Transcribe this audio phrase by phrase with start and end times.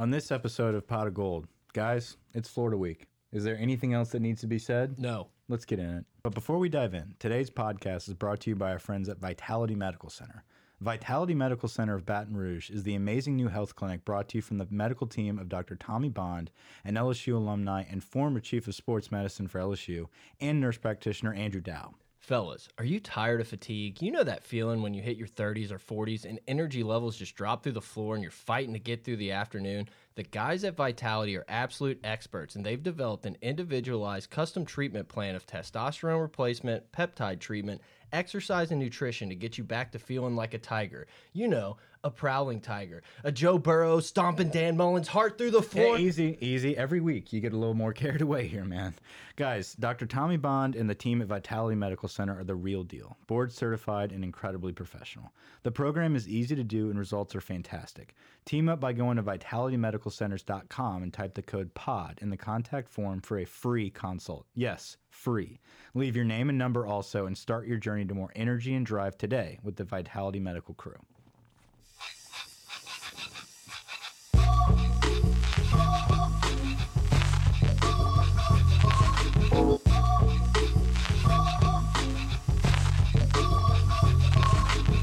[0.00, 3.06] On this episode of Pot of Gold, guys, it's Florida week.
[3.32, 4.98] Is there anything else that needs to be said?
[4.98, 5.28] No.
[5.46, 6.06] Let's get in it.
[6.22, 9.20] But before we dive in, today's podcast is brought to you by our friends at
[9.20, 10.42] Vitality Medical Center.
[10.80, 14.42] Vitality Medical Center of Baton Rouge is the amazing new health clinic brought to you
[14.42, 15.76] from the medical team of Dr.
[15.76, 16.50] Tommy Bond,
[16.82, 20.06] an LSU alumni and former chief of sports medicine for LSU,
[20.40, 21.92] and nurse practitioner Andrew Dow.
[22.20, 24.02] Fellas, are you tired of fatigue?
[24.02, 27.34] You know that feeling when you hit your 30s or 40s and energy levels just
[27.34, 29.88] drop through the floor and you're fighting to get through the afternoon?
[30.16, 35.34] The guys at Vitality are absolute experts and they've developed an individualized custom treatment plan
[35.34, 37.80] of testosterone replacement, peptide treatment,
[38.12, 41.06] exercise, and nutrition to get you back to feeling like a tiger.
[41.32, 45.98] You know, a prowling tiger, a Joe Burrow stomping Dan Mullen's heart through the floor.
[45.98, 46.76] Yeah, easy, easy.
[46.76, 48.94] Every week you get a little more carried away here, man.
[49.36, 50.06] Guys, Dr.
[50.06, 53.16] Tommy Bond and the team at Vitality Medical Center are the real deal.
[53.26, 55.32] Board certified and incredibly professional.
[55.62, 58.14] The program is easy to do and results are fantastic.
[58.44, 63.20] Team up by going to vitalitymedicalcenters.com and type the code POD in the contact form
[63.20, 64.46] for a free consult.
[64.54, 65.60] Yes, free.
[65.94, 69.18] Leave your name and number also and start your journey to more energy and drive
[69.18, 70.96] today with the Vitality Medical crew.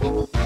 [0.07, 0.36] All right,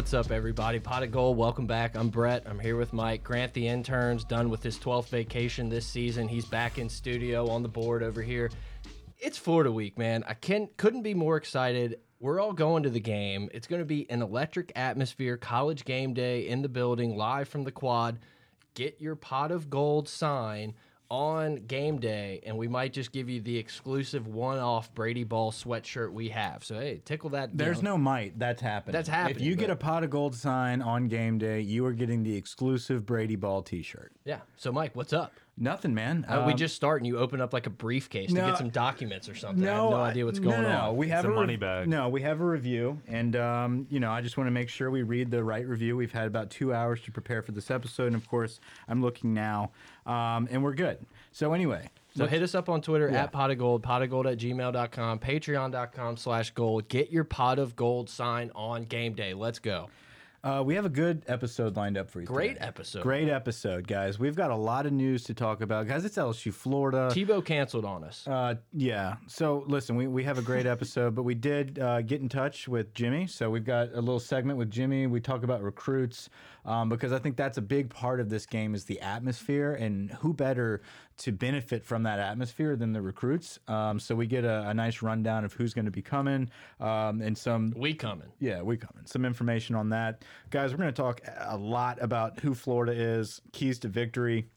[0.00, 0.80] what's up, everybody?
[0.80, 1.94] Pot of Gold, welcome back.
[1.94, 2.44] I'm Brett.
[2.46, 3.22] I'm here with Mike.
[3.22, 6.26] Grant, the intern's done with his 12th vacation this season.
[6.26, 8.50] He's back in studio on the board over here.
[9.18, 10.24] It's Florida week, man.
[10.26, 12.00] I can couldn't be more excited.
[12.18, 13.50] We're all going to the game.
[13.52, 17.64] It's going to be an electric atmosphere, college game day in the building, live from
[17.64, 18.20] the quad.
[18.72, 20.72] Get your pot of gold sign
[21.10, 26.12] on game day, and we might just give you the exclusive one-off Brady Ball sweatshirt
[26.12, 26.62] we have.
[26.64, 27.56] So hey, tickle that.
[27.56, 28.38] There's no might.
[28.38, 28.92] That's happening.
[28.92, 31.92] That's happening, If you get a pot of gold sign on game day, you are
[31.92, 34.12] getting the exclusive Brady Ball T-shirt.
[34.24, 34.38] Yeah.
[34.56, 35.32] So, Mike, what's up?
[35.62, 36.24] Nothing, man.
[36.26, 38.70] Uh, we Um, just start and you open up like a briefcase to get some
[38.70, 39.62] documents or something.
[39.62, 40.96] I have no no idea what's no, going no, on.
[40.96, 41.86] We have a a, money bag.
[41.86, 44.90] No, we have a review, and um, you know, I just want to make sure
[44.90, 45.96] we read the right review.
[45.98, 49.34] We've had about two hours to prepare for this episode, and of course, I'm looking
[49.34, 49.70] now,
[50.06, 51.04] um, and we're good.
[51.30, 53.24] So anyway, So hit us up on Twitter Yeah.
[53.24, 56.88] at pot of gold, pot of gold at gmail.com, patreon.com slash gold.
[56.88, 59.34] Get your pot of gold sign on game day.
[59.34, 59.90] Let's go.
[60.42, 62.26] Uh, we have a good episode lined up for you.
[62.26, 62.66] Great today.
[62.66, 63.02] episode.
[63.02, 64.18] Great episode, guys.
[64.18, 66.04] We've got a lot of news to talk about, guys.
[66.04, 67.10] It's LSU, Florida.
[67.12, 68.26] Tebow canceled on us.
[68.26, 69.16] Uh, yeah.
[69.26, 72.68] So listen, we, we have a great episode, but we did uh, get in touch
[72.68, 73.26] with Jimmy.
[73.26, 75.06] So we've got a little segment with Jimmy.
[75.06, 76.30] We talk about recruits
[76.64, 80.10] um, because I think that's a big part of this game is the atmosphere, and
[80.12, 80.82] who better
[81.18, 83.58] to benefit from that atmosphere than the recruits.
[83.68, 86.50] Um, so we get a, a nice rundown of who's going to be coming
[86.80, 88.28] um, and some we coming.
[88.38, 89.04] yeah, we coming.
[89.04, 90.24] Some information on that.
[90.50, 94.48] Guys, we're going to talk a lot about who Florida is, keys to victory.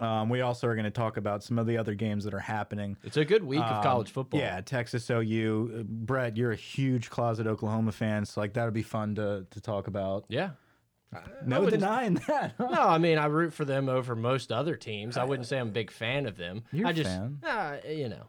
[0.00, 2.40] Um, we also are going to talk about some of the other games that are
[2.40, 2.96] happening.
[3.04, 4.40] It's a good week of college football.
[4.40, 5.72] Um, Yeah, Texas OU.
[5.72, 9.60] Uh, Brett, you're a huge closet Oklahoma fan, so like that'll be fun to to
[9.60, 10.24] talk about.
[10.28, 10.50] Yeah.
[11.44, 12.54] No wouldn't- denying that.
[12.58, 12.68] huh?
[12.70, 15.16] No, I mean, I root for them over most other teams.
[15.16, 16.64] I wouldn't say I'm a big fan of them.
[16.72, 17.38] You're I a just, fan.
[17.42, 18.28] Uh, you know,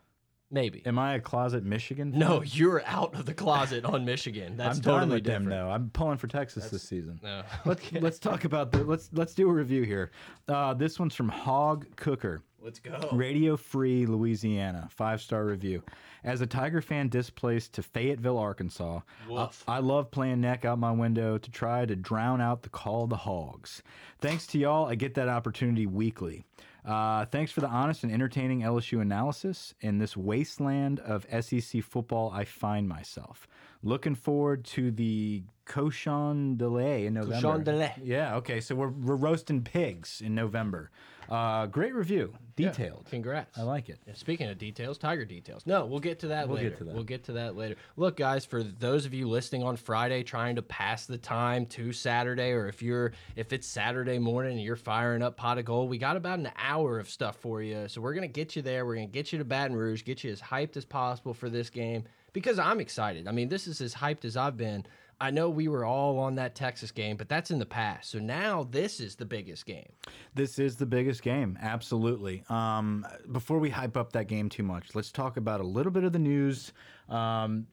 [0.52, 0.82] maybe.
[0.86, 2.12] Am I a closet Michigan?
[2.12, 2.20] fan?
[2.20, 4.58] No, you're out of the closet on Michigan.
[4.58, 5.50] That's I'm totally different.
[5.50, 5.70] them though.
[5.72, 7.20] I'm pulling for Texas this season.
[7.24, 7.44] No.
[7.66, 10.12] Let's let's talk about the let's let's do a review here.
[10.48, 12.42] Uh, this one's from Hog Cooker.
[12.66, 13.10] Let's go.
[13.12, 15.84] Radio Free Louisiana, five star review.
[16.24, 20.92] As a Tiger fan displaced to Fayetteville, Arkansas, I, I love playing neck out my
[20.92, 23.84] window to try to drown out the call of the hogs.
[24.20, 26.44] Thanks to y'all, I get that opportunity weekly.
[26.86, 29.74] Uh, thanks for the honest and entertaining LSU analysis.
[29.82, 33.48] In this wasteland of SEC football, I find myself.
[33.82, 37.36] Looking forward to the Cochon de lait in November.
[37.42, 37.92] Cochon de lait.
[38.04, 38.62] Yeah, okay.
[38.62, 40.92] So we're, we're roasting pigs in November.
[41.30, 42.34] Uh, great review.
[42.56, 43.08] Detailed.
[43.10, 43.58] Congrats.
[43.58, 44.00] I like it.
[44.08, 45.66] Yeah, speaking of details, Tiger details.
[45.66, 46.94] No, we'll get to that We'll get to that.
[46.94, 47.76] We'll get to that later.
[47.98, 51.92] Look, guys, for those of you listening on Friday trying to pass the time to
[51.92, 55.90] Saturday, or if you're if it's Saturday morning and you're firing up pot of gold,
[55.90, 57.88] we got about an hour of stuff for you.
[57.88, 58.86] So we're gonna get you there.
[58.86, 61.70] We're gonna get you to Baton Rouge, get you as hyped as possible for this
[61.70, 63.28] game because I'm excited.
[63.28, 64.86] I mean, this is as hyped as I've been
[65.20, 68.10] I know we were all on that Texas game, but that's in the past.
[68.12, 69.88] So now this is the biggest game.
[70.34, 72.44] This is the biggest game, absolutely.
[72.50, 76.04] Um, before we hype up that game too much, let's talk about a little bit
[76.04, 76.74] of the news.
[77.08, 77.68] Um,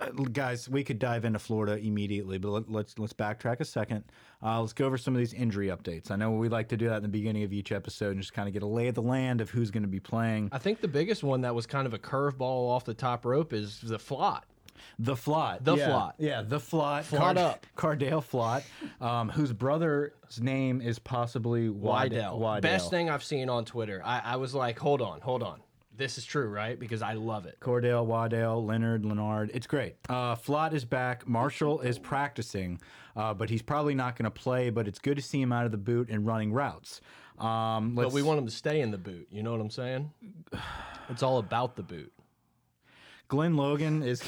[0.00, 4.04] uh, guys, we could dive into Florida immediately, but let, let's let's backtrack a second.
[4.42, 6.10] Uh, let's go over some of these injury updates.
[6.10, 8.32] I know we like to do that in the beginning of each episode and just
[8.32, 10.48] kind of get a lay of the land of who's going to be playing.
[10.52, 13.52] I think the biggest one that was kind of a curveball off the top rope
[13.52, 14.42] is the Flott.
[14.98, 15.64] The Flott.
[15.64, 15.88] The yeah.
[15.88, 16.12] Flott.
[16.18, 17.04] Yeah, the Flott.
[17.04, 17.66] Flott up.
[17.76, 18.62] Cordale Flott,
[19.00, 22.38] um, whose brother's name is possibly Wydell.
[22.38, 22.60] Wydell.
[22.60, 24.02] Best thing I've seen on Twitter.
[24.04, 25.60] I, I was like, hold on, hold on.
[25.96, 26.78] This is true, right?
[26.78, 27.58] Because I love it.
[27.60, 29.50] Cordell, Waddell, Leonard, Leonard.
[29.54, 29.94] It's great.
[30.08, 31.28] Uh, Flott is back.
[31.28, 32.80] Marshall is practicing,
[33.16, 34.70] uh, but he's probably not going to play.
[34.70, 37.00] But it's good to see him out of the boot and running routes.
[37.38, 39.28] Um, But we want him to stay in the boot.
[39.30, 40.10] You know what I'm saying?
[41.10, 42.10] It's all about the boot.
[43.28, 44.22] Glen Logan is.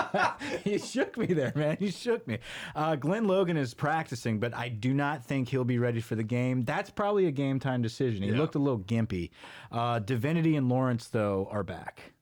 [0.64, 1.76] he shook me there, man.
[1.78, 2.38] He shook me.
[2.74, 6.22] Uh, Glen Logan is practicing, but I do not think he'll be ready for the
[6.22, 6.62] game.
[6.62, 8.22] That's probably a game time decision.
[8.22, 9.30] He looked a little gimpy.
[9.72, 12.12] Uh, Divinity and Lawrence, though, are back.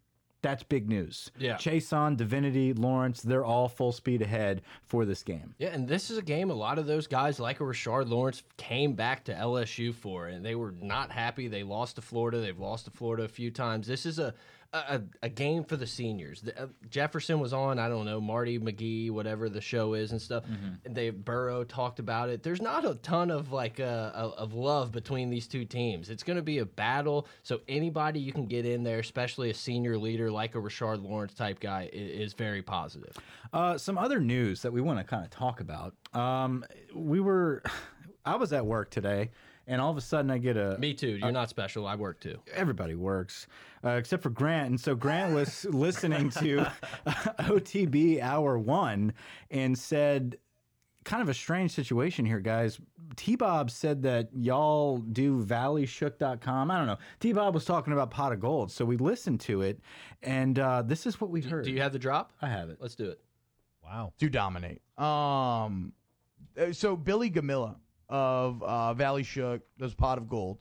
[0.44, 1.30] That's big news.
[1.38, 1.56] Yeah.
[1.56, 5.54] Chaisson, Divinity, Lawrence, they're all full speed ahead for this game.
[5.56, 8.42] Yeah, and this is a game a lot of those guys, like a Rashard Lawrence,
[8.58, 11.48] came back to LSU for, and they were not happy.
[11.48, 12.42] They lost to Florida.
[12.42, 13.86] They've lost to Florida a few times.
[13.86, 14.34] This is a
[14.74, 16.42] a, a game for the seniors.
[16.42, 17.78] The, uh, Jefferson was on.
[17.78, 20.44] I don't know Marty McGee, whatever the show is and stuff.
[20.84, 22.42] And they Burrow talked about it.
[22.42, 26.10] There's not a ton of like uh, of love between these two teams.
[26.10, 27.26] It's going to be a battle.
[27.42, 31.34] So anybody you can get in there, especially a senior leader like a Rashard Lawrence
[31.34, 33.16] type guy, is, is very positive.
[33.52, 35.94] Uh, some other news that we want to kind of talk about.
[36.12, 37.62] Um, we were,
[38.26, 39.30] I was at work today,
[39.66, 40.76] and all of a sudden I get a.
[40.78, 41.16] Me too.
[41.16, 41.86] You're not special.
[41.86, 42.40] I work too.
[42.52, 43.46] Everybody works,
[43.84, 44.70] uh, except for Grant.
[44.70, 46.70] And so Grant was listening to
[47.06, 49.12] OTB Hour One
[49.50, 50.36] and said,
[51.04, 52.80] kind of a strange situation here, guys.
[53.16, 56.70] T Bob said that y'all do valleyshook.com.
[56.70, 56.98] I don't know.
[57.20, 58.72] T Bob was talking about pot of gold.
[58.72, 59.80] So we listened to it,
[60.22, 61.64] and uh, this is what we heard.
[61.64, 62.32] Do you have the drop?
[62.42, 62.78] I have it.
[62.80, 63.20] Let's do it.
[63.84, 64.12] Wow.
[64.18, 64.80] To dominate.
[64.98, 65.92] Um,
[66.58, 67.76] uh, so Billy Gomila
[68.14, 70.58] of uh, Valley Shook, does Pot of Gold.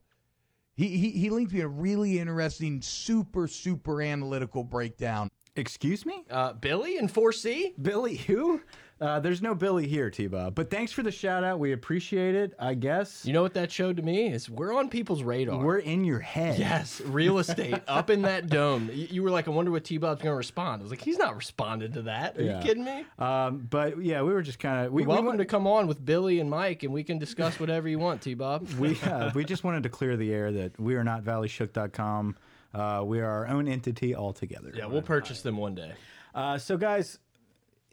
[0.76, 5.30] He, he he linked me a really interesting, super super analytical breakdown.
[5.56, 6.24] Excuse me?
[6.32, 7.74] Uh, Billy in 4C?
[7.80, 8.60] Billy who?
[9.01, 10.56] Uh, there's no Billy here, T Bob.
[10.56, 11.60] But thanks for the shout out.
[11.60, 13.25] We appreciate it, I guess.
[13.25, 15.57] You know what that showed to me is we're on people's radar.
[15.63, 16.57] We're in your head.
[16.60, 18.90] yes, real estate up in that dome.
[18.94, 20.81] You, were like, I wonder what T Bob's going to respond.
[20.81, 22.38] I was like, he's not responding to that.
[22.38, 22.57] Are Yeah.
[22.60, 23.06] you kidding me?
[23.19, 25.88] Um, but yeah, we were just kind of we we, welcome wa- to come on
[25.88, 28.69] with Billy and Mike, and we can discuss whatever you want, T Bob.
[28.80, 32.36] we uh, we just wanted to clear the air that we are not valleyshook.com.
[32.74, 34.72] Uh, we are our own entity altogether.
[34.75, 35.94] Yeah, we'll purchase them one day.
[36.34, 37.19] Uh, so guys,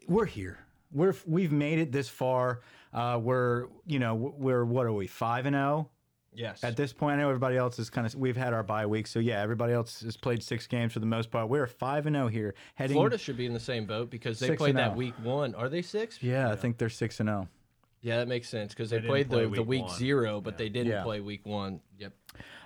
[0.07, 0.59] we're here.
[0.93, 2.61] We're we've made it this far.
[2.93, 5.89] Uh, we're you know we're what are we five and zero
[6.33, 6.63] Yes.
[6.63, 7.17] at this point?
[7.17, 9.73] I know everybody else is kind of we've had our bye week, so yeah, everybody
[9.73, 11.49] else has played six games for the most part.
[11.49, 12.95] We're five and zero here, heading.
[12.95, 14.95] Florida should be in the same boat because they played that oh.
[14.95, 15.55] week one.
[15.55, 16.21] Are they six?
[16.21, 17.33] Yeah, I think they're six and oh.
[17.33, 17.47] zero.
[18.01, 20.57] Yeah, that makes sense because they, didn't played play the, the week week zero, but
[20.57, 21.03] they didn't Yeah.
[21.03, 21.81] play week one.
[21.99, 22.13] Yep.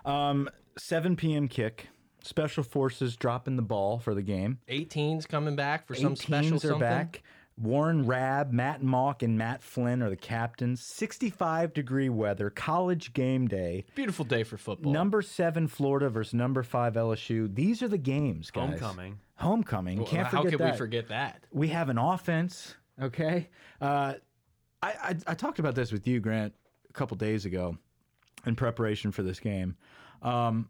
[0.05, 1.47] Um, 7 p.m.
[1.47, 1.89] kick.
[2.23, 4.59] Special forces dropping the ball for the game.
[4.67, 6.79] 18's coming back for some special 18s are something.
[6.79, 7.23] back.
[7.57, 10.81] Warren Rabb, Matt Mauck, and Matt Flynn are the captains.
[10.81, 13.85] 65 degree weather, college game day.
[13.95, 14.91] Beautiful day for football.
[14.91, 17.53] Number seven Florida versus number five LSU.
[17.53, 18.71] These are the games, guys.
[18.79, 19.19] Homecoming.
[19.35, 19.97] Homecoming.
[19.99, 20.71] Well, Can't How forget could that.
[20.73, 21.43] we forget that?
[21.51, 22.75] We have an offense.
[23.01, 23.49] Okay.
[23.79, 24.15] Uh,
[24.81, 26.53] I, I I talked about this with you, Grant,
[26.89, 27.77] a couple days ago,
[28.45, 29.75] in preparation for this game.
[30.21, 30.69] Um,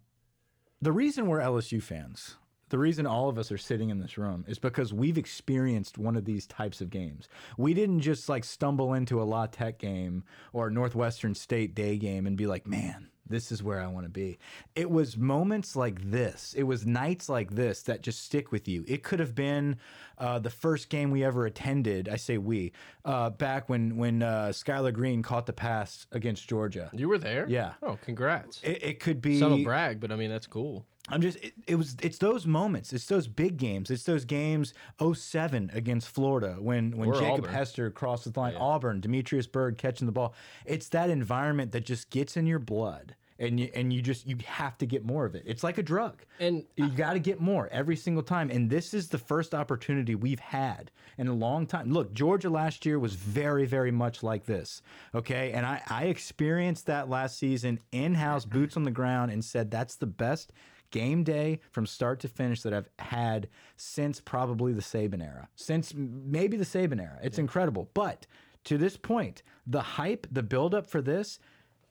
[0.82, 2.36] the reason we're LSU fans,
[2.70, 6.16] the reason all of us are sitting in this room is because we've experienced one
[6.16, 7.28] of these types of games.
[7.58, 12.26] We didn't just like stumble into a La Tech game or Northwestern State day game
[12.26, 14.38] and be like, man, this is where I want to be.
[14.76, 16.54] It was moments like this.
[16.58, 18.84] It was nights like this that just stick with you.
[18.88, 19.78] It could have been
[20.18, 22.08] uh, the first game we ever attended.
[22.08, 22.72] I say we
[23.04, 26.90] uh, back when when uh, Skyler Green caught the pass against Georgia.
[26.94, 27.46] You were there?
[27.50, 27.74] Yeah.
[27.82, 28.62] Oh, congrats.
[28.64, 30.86] It, it could be Subtle brag, but I mean that's cool.
[31.10, 32.92] I'm just it, it was it's those moments.
[32.92, 33.92] It's those big games.
[33.92, 37.54] It's those games 07 against Florida when when Or Jacob Auburn.
[37.54, 40.34] Hester crosses the line, Auburn, Demetrius Byrd catching the ball.
[40.66, 43.16] It's that environment that just gets in your blood.
[43.38, 45.44] And you and you just you have to get more of it.
[45.46, 46.24] It's like a drug.
[46.40, 48.50] And You got to get more every single time.
[48.50, 51.92] And this is the first opportunity we've had in a long time.
[51.92, 54.82] Look, Georgia last year was very, very much like this.
[55.14, 55.52] Okay.
[55.52, 59.70] And I, I experienced that last season in house, boots on the ground, and said
[59.70, 60.54] that's the best
[60.92, 65.94] game day from start to finish that I've had since probably the Saban era, since
[65.96, 67.20] maybe the Saban era.
[67.24, 67.90] It's incredible.
[67.94, 68.28] But
[68.66, 71.40] to this point, the hype, the buildup for this,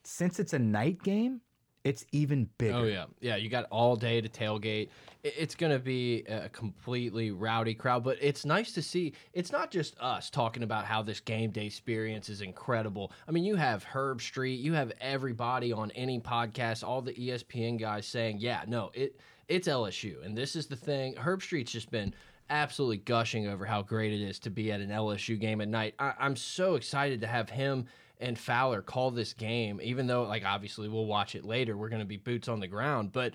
[0.02, 1.40] since it's a night game,
[1.84, 2.76] it's even oh, bigger.
[2.76, 3.36] Oh yeah, yeah.
[3.36, 4.88] You got all day to tailgate.
[5.22, 9.12] It's going to be a completely rowdy crowd, but it's nice to see.
[9.34, 13.12] It's not just us talking about how this game day experience is incredible.
[13.28, 18.06] I mean, you have Herbstreit, you have everybody on any podcast, all the ESPN guys
[18.06, 21.14] saying, "Yeah, no, it it's LSU," and this is the thing.
[21.14, 22.14] Herbstreit's just been
[22.50, 25.94] absolutely gushing over how great it is to be at an LSU game at night.
[25.98, 27.86] I, I'm so excited to have him
[28.20, 31.76] and Fowler call this game, even though, like, obviously we'll watch it later.
[31.76, 33.34] We're going to be boots on the ground, but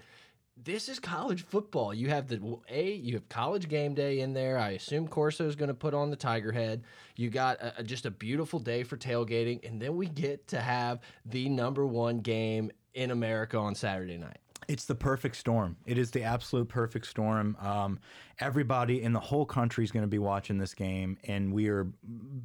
[0.62, 1.94] this is college football.
[1.94, 4.58] You have the a you have college game day in there.
[4.58, 6.84] I assume Corso is going to put on the tiger head.
[7.16, 11.00] You got a, just a beautiful day for tailgating, and then we get to have
[11.26, 14.40] the number one game in America on Saturday night.
[14.70, 15.78] It's the perfect storm.
[15.88, 17.58] It is the absolute perfect storm.
[17.60, 18.00] Um,
[18.40, 21.86] everybody in the whole country is going to be watching this game, and we are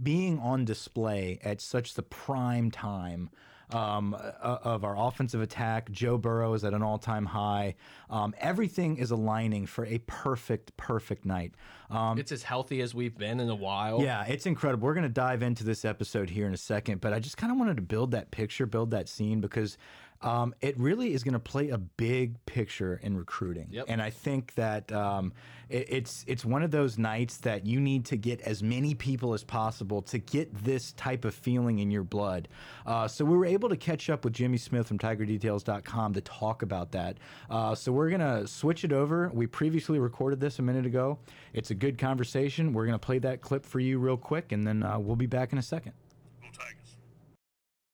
[0.02, 3.28] being on display at such the prime time
[3.70, 5.90] um, of our offensive attack.
[5.90, 7.74] Joe Burrow is at an all time high.
[8.08, 11.54] Um, everything is aligning for a perfect, perfect night.
[11.90, 14.00] Um, it's as healthy as we've been in a while.
[14.02, 14.86] Yeah, it's incredible.
[14.86, 17.52] We're going to dive into this episode here in a second, but I just kind
[17.52, 19.76] of wanted to build that picture, build that scene because
[20.24, 23.68] um, it really is going to play a big picture in recruiting.
[23.70, 23.84] Yep.
[23.88, 25.32] And I think that um,
[25.68, 29.34] it, it's it's one of those nights that you need to get as many people
[29.34, 32.48] as possible to get this type of feeling in your blood.
[32.86, 36.62] Uh, so we were able to catch up with Jimmy Smith from TigerDetails.com to talk
[36.62, 37.18] about that.
[37.50, 39.30] Uh, so we're going to switch it over.
[39.34, 41.18] We previously recorded this a minute ago.
[41.52, 42.72] It's a good conversation.
[42.72, 45.26] We're going to play that clip for you real quick, and then uh, we'll be
[45.26, 45.92] back in a second.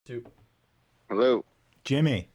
[0.06, 0.24] Two.
[1.08, 1.44] Hello.
[1.90, 2.28] Jimmy.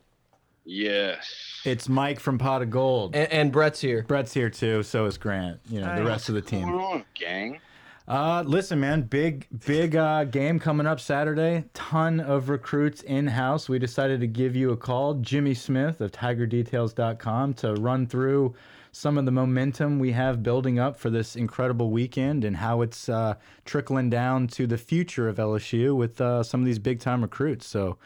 [0.65, 1.61] Yes.
[1.63, 3.15] It's Mike from Pot of Gold.
[3.15, 4.03] And, and Brett's here.
[4.03, 4.83] Brett's here too.
[4.83, 5.61] So is Grant.
[5.69, 6.67] You know, Hey, the rest of the team.
[6.67, 7.61] going on, gang?
[8.05, 11.63] Uh, listen, man, big, big uh, game coming up Saturday.
[11.73, 13.69] Ton of recruits in house.
[13.69, 18.55] We decided to give you a call, Jimmy Smith of TigerDetails.com, to run through
[18.95, 23.09] some of the momentum we have building up for this incredible weekend and how it's
[23.09, 23.35] uh,
[23.65, 27.67] trickling down to the future of LSU with uh, some of these big time recruits.
[27.67, 27.97] So,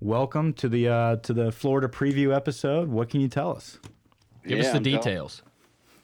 [0.00, 2.88] welcome to the uh, to the Florida preview episode.
[2.88, 3.80] What can you tell us?
[4.46, 5.42] Give Yeah, us the I'm details.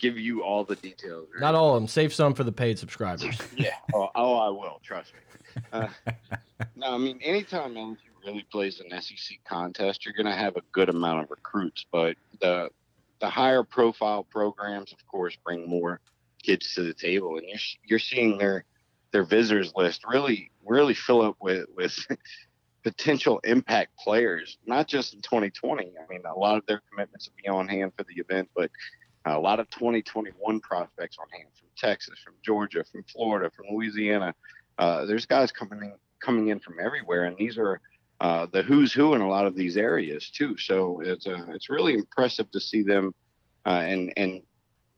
[0.00, 1.28] Give you all the details.
[1.32, 1.40] right?
[1.40, 1.86] Not all of them.
[1.86, 3.38] Save some for the paid subscribers.
[3.56, 3.76] Yeah.
[3.94, 4.80] Oh, oh, I will.
[4.82, 5.62] Trust me.
[5.72, 5.86] Uh,
[6.74, 7.96] no, I mean, anytime LSU
[8.26, 11.86] really plays an SEC contest, you're going to have a good amount of recruits.
[11.92, 12.70] But the
[13.22, 16.00] the higher profile programs, of course, bring more
[16.42, 18.64] kids to the table, and you're you're seeing their
[19.12, 21.96] their visitors list really really fill up with with
[22.82, 25.84] potential impact players, not just in 2020.
[25.84, 28.72] I mean, a lot of their commitments will be on hand for the event, but
[29.24, 34.34] a lot of 2021 prospects on hand from Texas, from Georgia, from Florida, from Louisiana.
[34.78, 37.80] Uh, there's guys coming in coming in from everywhere, and these are
[38.22, 40.56] uh, the who's who in a lot of these areas too.
[40.56, 43.12] So it's uh, it's really impressive to see them,
[43.66, 44.42] uh, and and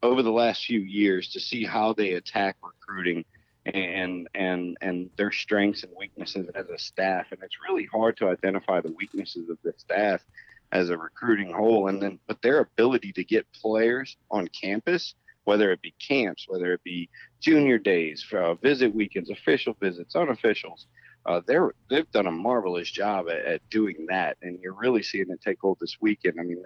[0.02, 3.24] over the last few years to see how they attack recruiting
[3.64, 7.28] and and and their strengths and weaknesses as a staff.
[7.30, 10.20] And it's really hard to identify the weaknesses of the staff
[10.72, 15.14] as a recruiting whole, and then but their ability to get players on campus,
[15.44, 17.08] whether it be camps, whether it be
[17.40, 20.84] junior days, uh, visit weekends, official visits, unofficials.
[21.26, 25.30] Uh, they're they've done a marvelous job at, at doing that, and you're really seeing
[25.30, 26.34] it take hold this weekend.
[26.38, 26.62] I mean,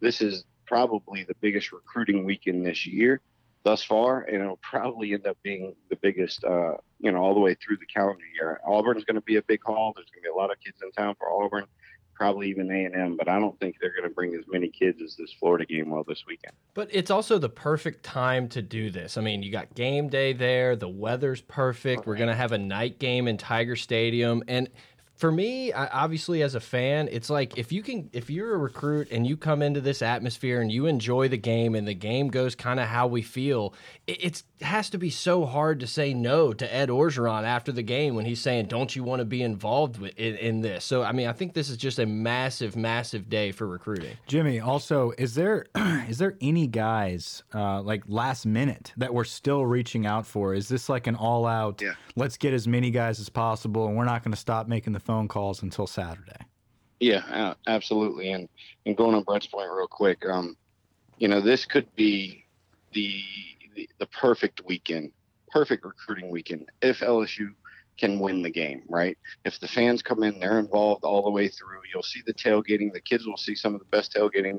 [0.00, 3.20] this is probably the biggest recruiting weekend this year
[3.64, 7.40] thus far, and it'll probably end up being the biggest, uh, you know, all the
[7.40, 8.60] way through the calendar year.
[8.66, 9.92] Auburn's going to be a big haul.
[9.94, 11.66] There's going to be a lot of kids in town for Auburn,
[12.14, 14.68] probably even A and M, but I don't think they're going to bring as many
[14.68, 16.52] kids as this Florida game will this weekend.
[16.74, 19.16] But it's also the perfect time to do this.
[19.16, 22.06] I mean, you got game day there, the weather's perfect.
[22.06, 24.42] We're going to have a night game in Tiger Stadium.
[24.48, 24.68] And
[25.22, 28.58] for me, I, obviously as a fan, it's like if you can if you're a
[28.58, 32.26] recruit and you come into this atmosphere and you enjoy the game and the game
[32.26, 33.72] goes kind of how we feel,
[34.08, 37.84] it it's, has to be so hard to say no to Ed Orgeron after the
[37.84, 41.04] game when he's saying, "Don't you want to be involved with, in, in this?" So
[41.04, 44.16] I mean, I think this is just a massive, massive day for recruiting.
[44.26, 45.66] Jimmy, also, is there
[46.08, 50.52] is there any guys uh, like last minute that we're still reaching out for?
[50.52, 51.80] Is this like an all out?
[51.80, 51.92] Yeah.
[52.16, 55.00] Let's get as many guys as possible, and we're not going to stop making the
[55.00, 56.46] phone calls until Saturday.
[57.00, 58.30] Yeah, absolutely.
[58.32, 58.48] And
[58.86, 60.56] and going on Brett's point real quick, um,
[61.18, 62.46] you know, this could be
[62.92, 63.22] the,
[63.74, 65.10] the the perfect weekend,
[65.50, 67.48] perfect recruiting weekend if LSU
[67.98, 69.18] can win the game, right?
[69.44, 71.80] If the fans come in, they're involved all the way through.
[71.92, 72.92] You'll see the tailgating.
[72.92, 74.58] The kids will see some of the best tailgating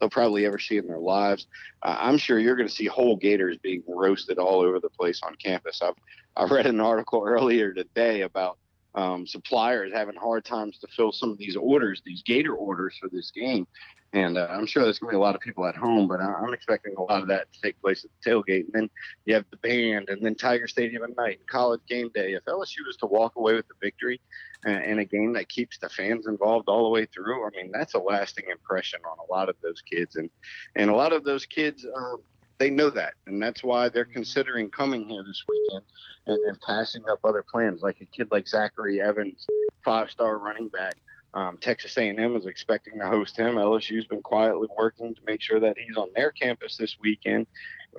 [0.00, 1.46] they'll probably ever see in their lives.
[1.82, 5.20] Uh, I'm sure you're going to see whole gators being roasted all over the place
[5.22, 5.82] on campus.
[5.82, 5.94] I've
[6.36, 8.58] I read an article earlier today about
[8.94, 13.08] um, suppliers having hard times to fill some of these orders, these gator orders for
[13.08, 13.66] this game.
[14.12, 16.20] And uh, I'm sure there's going to be a lot of people at home, but
[16.20, 18.64] I'm expecting a lot of that to take place at the tailgate.
[18.64, 18.90] And then
[19.24, 22.32] you have the band, and then Tiger Stadium at night, college game day.
[22.32, 24.20] If LSU was to walk away with the victory
[24.66, 27.70] uh, in a game that keeps the fans involved all the way through, I mean,
[27.72, 30.16] that's a lasting impression on a lot of those kids.
[30.16, 30.28] And
[30.74, 32.16] and a lot of those kids, uh,
[32.60, 35.84] they know that, and that's why they're considering coming here this weekend
[36.26, 39.46] and, and passing up other plans, like a kid like Zachary Evans,
[39.82, 40.94] five-star running back
[41.34, 43.54] um, Texas A&M is expecting to host him.
[43.54, 47.46] LSU's been quietly working to make sure that he's on their campus this weekend.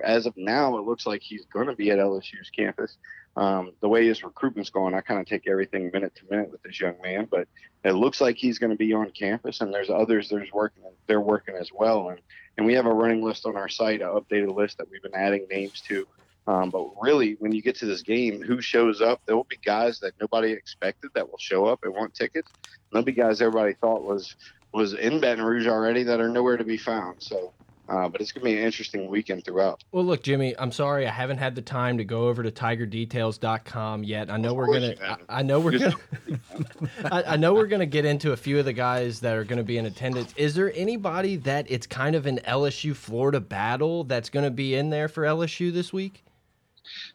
[0.04, 2.98] As of now, it looks like he's going to be at LSU's campus.
[3.36, 6.62] Um, the way his recruitment's going, I kind of take everything minute to minute with
[6.62, 7.48] this young man, but
[7.84, 9.62] it looks like he's going to be on campus.
[9.62, 12.10] And there's others there's working, they're working as well.
[12.10, 12.20] And
[12.56, 15.14] and we have a running list on our site, an updated list that we've been
[15.14, 16.06] adding names to.
[16.46, 19.20] Um, but really, when you get to this game, who shows up?
[19.26, 22.50] There will be guys that nobody expected that will show up and want tickets.
[22.90, 24.34] There'll be guys everybody thought was
[24.72, 27.22] was in Baton Rouge already that are nowhere to be found.
[27.22, 27.52] So,
[27.88, 29.82] uh, but it's gonna be an interesting weekend throughout.
[29.92, 34.04] Well, look, Jimmy, I'm sorry I haven't had the time to go over to TigerDetails.com
[34.04, 34.30] yet.
[34.30, 34.94] I know we're gonna.
[35.28, 35.96] I, I know we're gonna.
[37.04, 39.64] I, I know we're gonna get into a few of the guys that are gonna
[39.64, 40.32] be in attendance.
[40.36, 44.90] Is there anybody that it's kind of an LSU Florida battle that's gonna be in
[44.90, 46.24] there for LSU this week?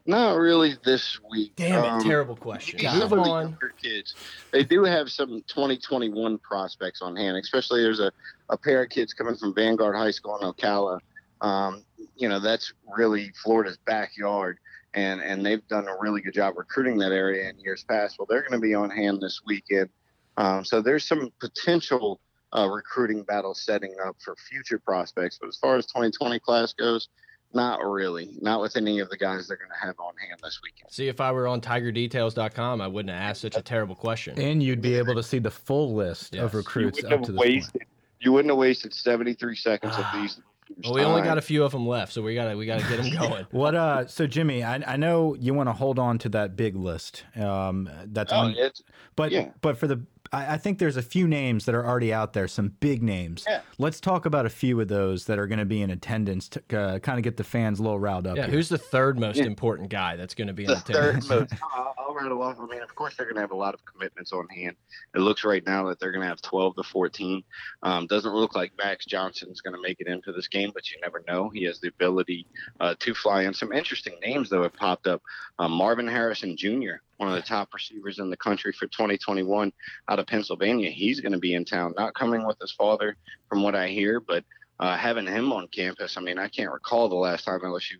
[0.05, 1.53] Not really this week.
[1.55, 1.87] Damn it!
[1.87, 2.79] Um, terrible question.
[2.81, 3.57] maybe Move some of the on.
[3.81, 4.15] kids.
[4.51, 8.11] They do have some 2021 prospects on hand, especially there's a,
[8.49, 10.99] a pair of kids coming from Vanguard High School in Ocala.
[11.41, 11.83] Um,
[12.15, 14.57] you know, that's really Florida's backyard,
[14.93, 18.17] and, and they've done a really good job recruiting that area in years past.
[18.17, 19.89] Well, they're going to be on hand this weekend.
[20.37, 22.19] Um, so there's some potential
[22.55, 25.37] uh, recruiting battles setting up for future prospects.
[25.39, 27.09] But as far as 2020 class goes,
[27.53, 28.37] not really.
[28.41, 30.91] Not with any of the guys they're going to have on hand this weekend.
[30.91, 34.39] See, if I were on TigerDetails.com, I wouldn't have asked such a terrible question.
[34.39, 36.43] And you'd be able to see the full list Yes.
[36.43, 37.55] of recruits you up wouldn't to have this point.
[37.75, 37.86] wasted.
[38.19, 40.39] You wouldn't have wasted 73 seconds of these.
[40.83, 43.01] Well, we only got a few of them left, so we gotta we gotta get
[43.01, 43.45] them going.
[43.51, 46.75] What uh so Jimmy, I, I know you want to hold on to that big
[46.75, 47.23] list.
[47.35, 48.83] Um that's Oh, on it's,
[49.15, 49.51] but yeah.
[49.61, 52.47] but for the I, I think there's a few names that are already out there,
[52.47, 53.45] some big names.
[53.47, 53.61] Yeah.
[53.77, 56.77] Let's talk about a few of those that are going to be in attendance to
[56.79, 58.37] uh, kind of get the fans a little riled up.
[58.37, 58.55] Yeah, here.
[58.55, 59.45] who's the third most Yeah.
[59.45, 61.53] important guy that's going to be in the third most.
[61.75, 62.57] I'll, I'll rattle off.
[62.59, 64.75] I mean, of course, they're going to have a lot of commitments on hand.
[65.15, 67.43] It looks right now that they're going to have 12 to 14.
[67.83, 70.97] Um, doesn't look like Max Johnson's going to make it into this game, but you
[71.01, 71.49] never know.
[71.49, 72.47] He has the ability
[72.79, 73.53] uh, to fly in.
[73.53, 75.21] Some interesting names, though, have popped up.
[75.59, 79.71] Um, Marvin Harrison Jr., one of the top receivers in the country for 2021
[80.09, 80.89] out of Pennsylvania.
[80.89, 83.17] He's going to be in town, not coming with his father,
[83.49, 84.43] from what I hear, but
[84.79, 86.17] uh, having him on campus.
[86.17, 87.95] I mean, I can't recall the last time LSU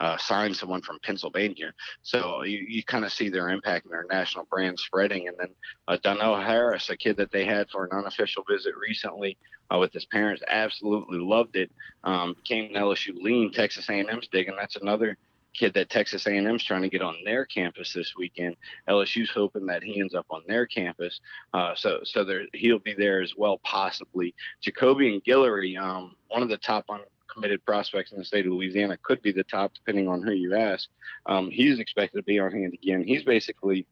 [0.00, 1.72] uh, signed someone from Pennsylvania.
[2.02, 5.28] So you, you kind of see their impact and their national brand spreading.
[5.28, 5.48] And then
[5.86, 9.36] uh, Donnell Harris, a kid that they had for an unofficial visit recently
[9.72, 11.70] uh, with his parents, absolutely loved it.
[12.02, 13.52] Um, became an LSU lean.
[13.52, 14.56] Texas A&M's digging.
[14.58, 15.18] That's another
[15.52, 18.56] kid that Texas A&M's trying to get on their campus this weekend.
[18.88, 21.20] LSU's hoping that he ends up on their campus.
[21.52, 24.34] Uh, so so there, he'll be there as well, possibly.
[24.64, 29.22] Jacobian Guillory, um, one of the top uncommitted prospects in the state of Louisiana, could
[29.22, 30.88] be the top, depending on who you ask.
[31.26, 33.04] Um, he's expected to be on hand again.
[33.04, 33.86] He's basically,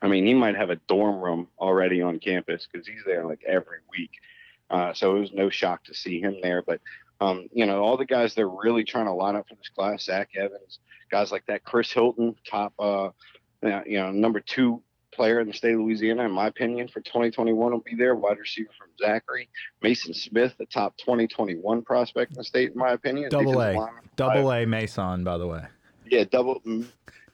[0.00, 3.42] I mean, he might have a dorm room already on campus because he's there like
[3.46, 4.10] every week.
[4.70, 6.62] Uh, so it was no shock to see him there.
[6.62, 6.80] But
[7.22, 10.04] um, you know, all the guys they're really trying to line up for this class,
[10.04, 10.80] Zach Evans,
[11.10, 13.10] guys like that, Chris Hilton, top, uh,
[13.62, 14.82] you know, number two
[15.12, 18.14] player in the state of Louisiana, in my opinion, for 2021 will be there.
[18.14, 19.48] Wide receiver from Zachary,
[19.84, 23.28] Maason Smith, the top 2021 prospect in the state, in my opinion.
[23.30, 23.88] Double A.
[24.16, 25.62] Double A Mason, by the way.
[26.06, 26.60] Yeah, double.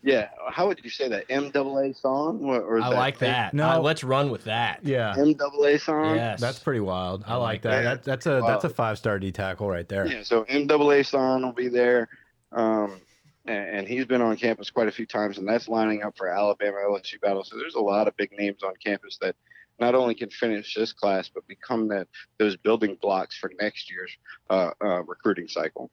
[0.02, 1.24] Yeah, how would you say that?
[1.28, 3.52] M double A song, or, or is I like that.
[3.52, 3.68] No.
[3.68, 4.80] Uh, let's run with that.
[4.84, 5.14] Yeah.
[5.18, 6.14] M double A song.
[6.14, 7.24] Yes, That's pretty wild.
[7.26, 7.70] I, I like like that.
[7.70, 7.82] that.
[7.82, 8.04] that.
[8.04, 10.06] That's a that's a five star D tackle right there.
[10.06, 12.08] Yeah, so NAA song will be there.
[12.52, 13.00] Um,
[13.48, 16.28] and, and he's been on campus quite a few times, and that's lining up for
[16.28, 17.42] Alabama LSU battle.
[17.42, 19.34] So there's a lot of big names on campus that
[19.80, 22.08] not only can finish this class, but become that
[22.38, 24.16] those building blocks for next year's
[24.50, 25.90] uh, uh, recruiting cycle.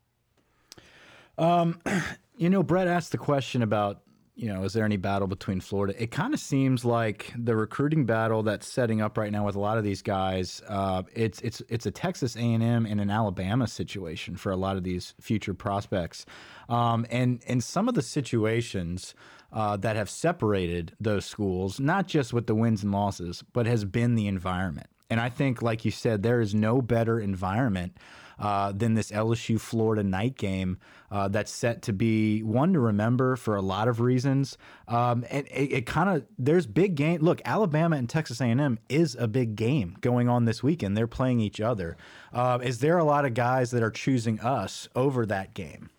[1.37, 1.81] Um,
[2.37, 4.01] you know, Brett asked the question about
[4.37, 5.93] you know, is there any battle between Florida?
[6.01, 9.59] It kind of seems like the recruiting battle that's setting up right now with a
[9.59, 10.61] lot of these guys.
[10.67, 14.57] Uh, it's it's it's a Texas A and M and an Alabama situation for a
[14.57, 16.25] lot of these future prospects,
[16.67, 19.15] um, and and some of the situations.
[19.53, 23.85] Uh, that have separated those schools, not just with the wins and losses, but has
[23.85, 24.87] been the environment.
[25.09, 27.95] And I think, like you said, there is no better environment
[28.39, 30.77] uh, than this LSU Florida night game
[31.11, 34.57] uh, that's set to be one to remember for a lot of reasons.
[34.87, 37.21] Um, and it, it kind of there's big game.
[37.21, 40.97] Look, Alabama and Texas A&M is a big game going on this weekend.
[40.97, 41.97] They're playing each other.
[42.33, 45.89] Uh, is there a lot of guys that are choosing us over that game?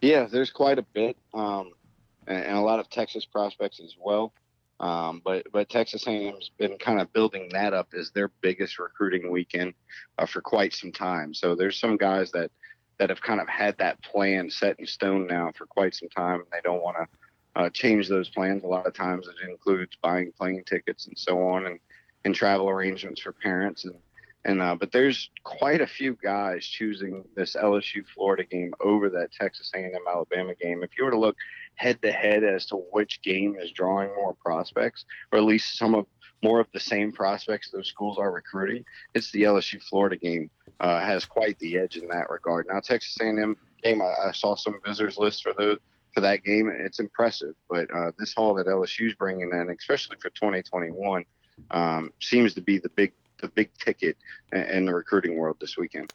[0.00, 1.72] Yeah, there's quite a bit, um,
[2.26, 4.32] and, and a lot of Texas prospects as well.
[4.80, 9.30] Um, but but Texas A&M's been kind of building that up as their biggest recruiting
[9.30, 9.74] weekend
[10.18, 11.34] uh, for quite some time.
[11.34, 12.50] So there's some guys that
[12.98, 16.40] that have kind of had that plan set in stone now for quite some time,
[16.40, 18.62] and they don't want to uh, change those plans.
[18.62, 21.80] A lot of times it includes buying plane tickets and so on, and
[22.24, 23.94] and travel arrangements for parents and.
[24.44, 29.32] And uh, but there's quite a few guys choosing this LSU Florida game over that
[29.32, 30.84] Texas A&M Alabama game.
[30.84, 31.36] If you were to look
[31.78, 35.94] head to head as to which game is drawing more prospects, or at least some
[35.94, 36.06] of
[36.42, 38.84] more of the same prospects those schools are recruiting.
[39.14, 42.66] It's the LSU Florida game uh, has quite the edge in that regard.
[42.68, 45.78] Now Texas A&M game, I, I saw some visitors list for the
[46.14, 46.70] for that game.
[46.72, 51.24] It's impressive, but uh, this haul that LSU's bringing in, especially for 2021,
[51.70, 54.16] um, seems to be the big the big ticket
[54.52, 56.12] in the recruiting world this weekend.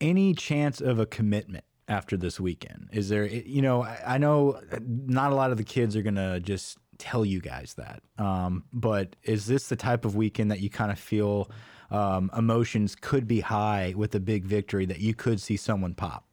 [0.00, 2.88] Any chance of a commitment after this weekend?
[2.92, 6.16] Is there, you know, I, I know not a lot of the kids are going
[6.16, 8.02] to just tell you guys that.
[8.18, 11.50] Um, but is this the type of weekend that you kind of feel
[11.90, 16.24] um, emotions could be high with a big victory that you could see someone pop?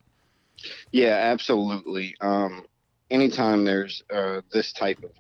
[0.92, 2.16] Yeah, absolutely.
[2.22, 2.66] Um,
[3.12, 5.12] anytime there's uh, this type of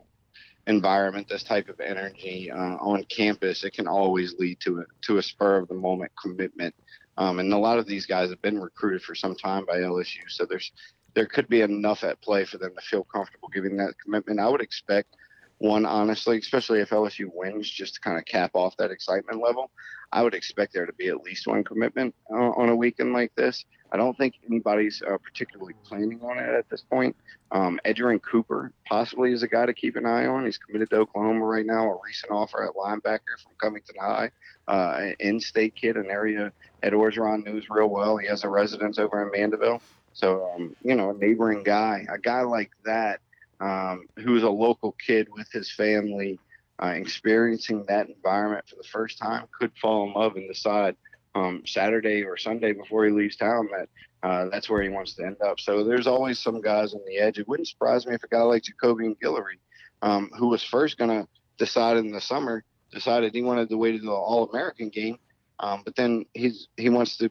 [0.67, 5.17] environment, this type of energy uh, on campus, it can always lead to a, to
[5.17, 6.73] a spur of the moment commitment
[7.17, 10.30] um, and a lot of these guys have been recruited for some time by LSU,
[10.30, 10.71] so there's
[11.15, 14.39] there could be enough at play for them to feel comfortable giving that commitment.
[14.39, 15.15] I would expect
[15.60, 19.71] one honestly, especially if LSU wins, just to kind of cap off that excitement level.
[20.12, 23.34] I would expect there to be at least one commitment uh, on a weekend like
[23.36, 23.63] this.
[23.93, 27.15] I don't think anybody's uh, particularly planning on it at this point.
[27.51, 27.79] Um,
[28.23, 30.45] Cooper possibly is a guy to keep an eye on.
[30.45, 34.32] He's committed to Oklahoma right now, a recent offer at linebacker from Covington High,
[34.67, 36.51] uh, in-state kid, an area
[36.82, 38.17] Ed Orgeron knows real well.
[38.17, 39.79] He has a residence over in Mandeville.
[40.13, 43.19] So, um, you know, a neighboring guy, a guy like that
[43.60, 46.39] um, who's a local kid with his family,
[46.82, 50.95] uh, experiencing that environment for the first time, could fall in love and decide–
[51.35, 53.89] um, Saturday or Sunday before he leaves town that
[54.27, 55.59] uh, that's where he wants to end up.
[55.59, 57.39] So there's always some guys on the edge.
[57.39, 59.59] It wouldn't surprise me if a guy like Jacobian Guillory,
[60.01, 63.95] um, who was first going to decide in the summer, decided he wanted to wait
[63.95, 65.17] until the All American game,
[65.59, 67.29] um, but then he's he wants to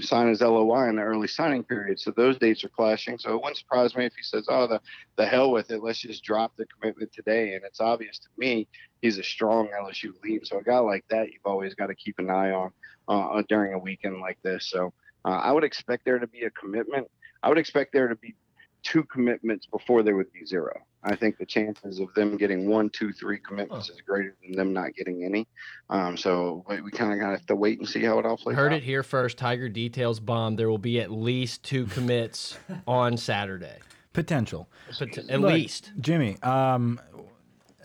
[0.00, 2.00] sign his LOI in the early signing period.
[2.00, 3.18] So those dates are clashing.
[3.18, 4.80] So it wouldn't surprise me if he says, "Oh, the
[5.16, 5.82] the hell with it.
[5.82, 8.66] Let's just drop the commitment today." And it's obvious to me
[9.02, 10.46] he's a strong LSU lead.
[10.46, 12.72] So a guy like that, you've always got to keep an eye on
[13.08, 14.68] uh, during a weekend like this.
[14.68, 14.92] So
[15.24, 17.08] uh, I would expect there to be a commitment.
[17.42, 18.34] I would expect there to be
[18.82, 20.78] two commitments before there would be zero.
[21.02, 24.72] I think the chances of them getting one, two, three commitments is greater than them
[24.72, 25.46] not getting any.
[25.90, 28.26] Um, so we, we kind of got to have to wait and see how it
[28.26, 28.72] all plays Heard out.
[28.72, 29.36] Heard it here first.
[29.36, 30.56] Tiger Details bomb.
[30.56, 33.78] There will be at least two commits on Saturday.
[34.12, 34.68] Potential.
[34.98, 35.92] But at Look, least.
[36.00, 37.00] Jimmy, um,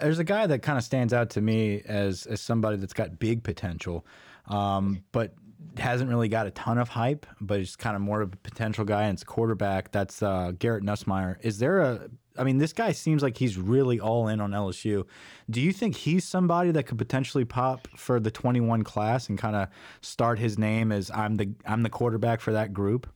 [0.02, 3.20] there's a guy that kind of stands out to me as as somebody that's got
[3.20, 4.06] big potential,
[4.48, 5.34] um, but
[5.78, 8.86] hasn't really got a ton of hype, but he's kind of more of a potential
[8.86, 9.04] guy.
[9.04, 9.92] And it's quarterback.
[9.92, 11.38] That's uh, Garrett Nussmeier.
[11.42, 12.10] Is there a?
[12.38, 15.06] I mean, this guy seems like he's really all in on LSU.
[15.50, 19.58] Do you think he's somebody that could potentially pop for the 21 class and kind
[19.58, 19.68] of
[20.02, 23.08] start his name as I'm the I'm the quarterback for that group?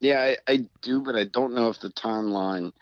[0.00, 2.72] Yeah, I, I do, but I don't know if the timeline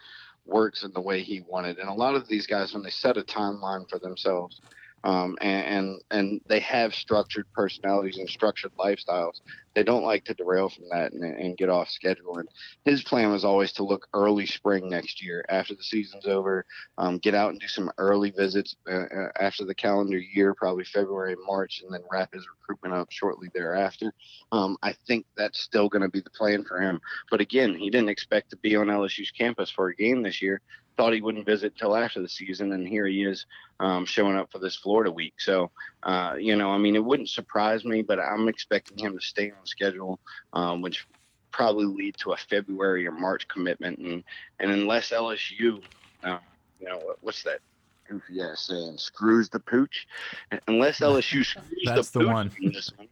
[0.51, 1.79] works in the way he wanted.
[1.79, 4.61] And a lot of these guys, when they set a timeline for themselves,
[5.05, 9.41] um, and, and and they have structured personalities and structured lifestyles.
[9.75, 12.39] They don't like to derail from that and, and get off schedule.
[12.39, 12.49] And
[12.85, 16.67] his plan was always to look early spring next year after the season's over,
[16.99, 20.85] um, get out and do some early visits uh, uh after the calendar year, probably
[20.85, 24.13] February, March, and then wrap his recruitment up shortly thereafter.
[24.53, 27.01] Um, I think that's still going to be the plan for him.
[27.31, 30.61] But again, he didn't expect to be on LSU's campus for a game this year
[31.01, 33.47] thought he wouldn't visit till after the season, and here he is
[33.81, 35.33] um, showing up for this Florida week.
[35.39, 35.71] So,
[36.03, 39.51] uh, you know, I mean, it wouldn't surprise me, but I'm expecting him to stay
[39.51, 40.21] on schedule,
[40.53, 41.07] um, which
[41.53, 43.99] probably lead to a February or March commitment.
[43.99, 44.23] And
[44.59, 45.83] and unless LSU
[46.23, 46.39] uh,
[46.79, 47.61] you know what's that
[48.07, 48.99] goofy ass saying?
[48.99, 50.07] Screws the pooch.
[50.69, 53.09] Unless LSU screws That's the, the pooch one.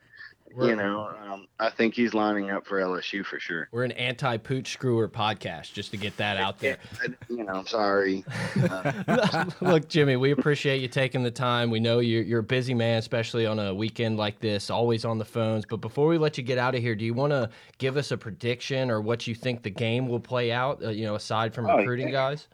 [0.51, 3.39] In this one, We're, you know, um, I think he's lining up for LSU for
[3.41, 3.69] sure.
[3.73, 6.79] we're an anti-pooch screwer podcast, just to get that out there.
[7.03, 8.25] I- you know, I'm sorry.
[8.71, 11.71] Uh, Look, Jimmy, we appreciate you taking the time.
[11.71, 15.19] We know you're, you're a busy man, especially on a weekend like this, always on
[15.19, 15.65] the phones.
[15.67, 18.11] But before we let you get out of here, do you want to give us
[18.11, 21.55] a prediction or what you think the game will play out, uh, you know, aside
[21.55, 22.13] from Oh, recruiting yeah.
[22.13, 22.49] guys?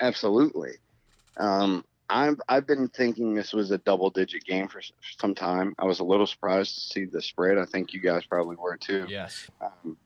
[0.00, 0.72] Absolutely.
[1.38, 4.80] Um, I'm, I've been thinking this was a double digit game for
[5.18, 5.74] some time.
[5.78, 7.58] I was a little surprised to see the spread.
[7.58, 9.06] I think you guys probably were too.
[9.08, 9.48] Yes.
[9.60, 9.96] Um,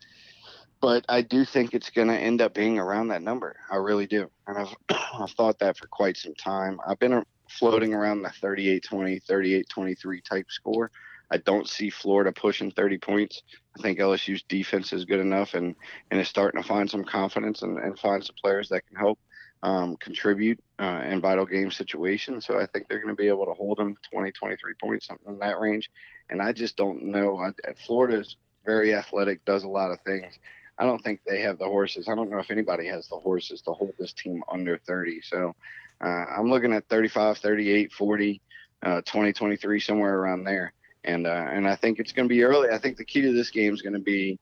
[0.81, 3.57] but I do think it's going to end up being around that number.
[3.71, 4.31] I really do.
[4.47, 4.75] And I've,
[5.21, 6.81] I've thought that for quite some time.
[6.87, 10.91] I've been floating around the 38 20, 38 23 type score.
[11.33, 13.43] I don't see Florida pushing 30 points.
[13.79, 15.77] I think LSU's defense is good enough and,
[16.11, 19.19] and is starting to find some confidence and, and find some players that can help
[19.63, 22.47] um, contribute uh, in vital game situations.
[22.47, 25.35] So I think they're going to be able to hold them 20, 23 points, something
[25.35, 25.91] in that range.
[26.31, 27.39] And I just don't know.
[27.39, 27.51] I,
[27.87, 30.39] Florida's very athletic, does a lot of things.
[30.79, 32.09] I don't think they have the horses.
[32.09, 35.21] I don't know if anybody has the horses to hold this team under 30.
[35.23, 35.55] So
[36.03, 38.41] uh, I'm looking at 35, 38, 40,
[38.83, 40.73] uh, 20, 23, somewhere around there.
[41.05, 42.69] And uh, and I think it's going to be early.
[42.71, 44.39] I think the key to this game is going to be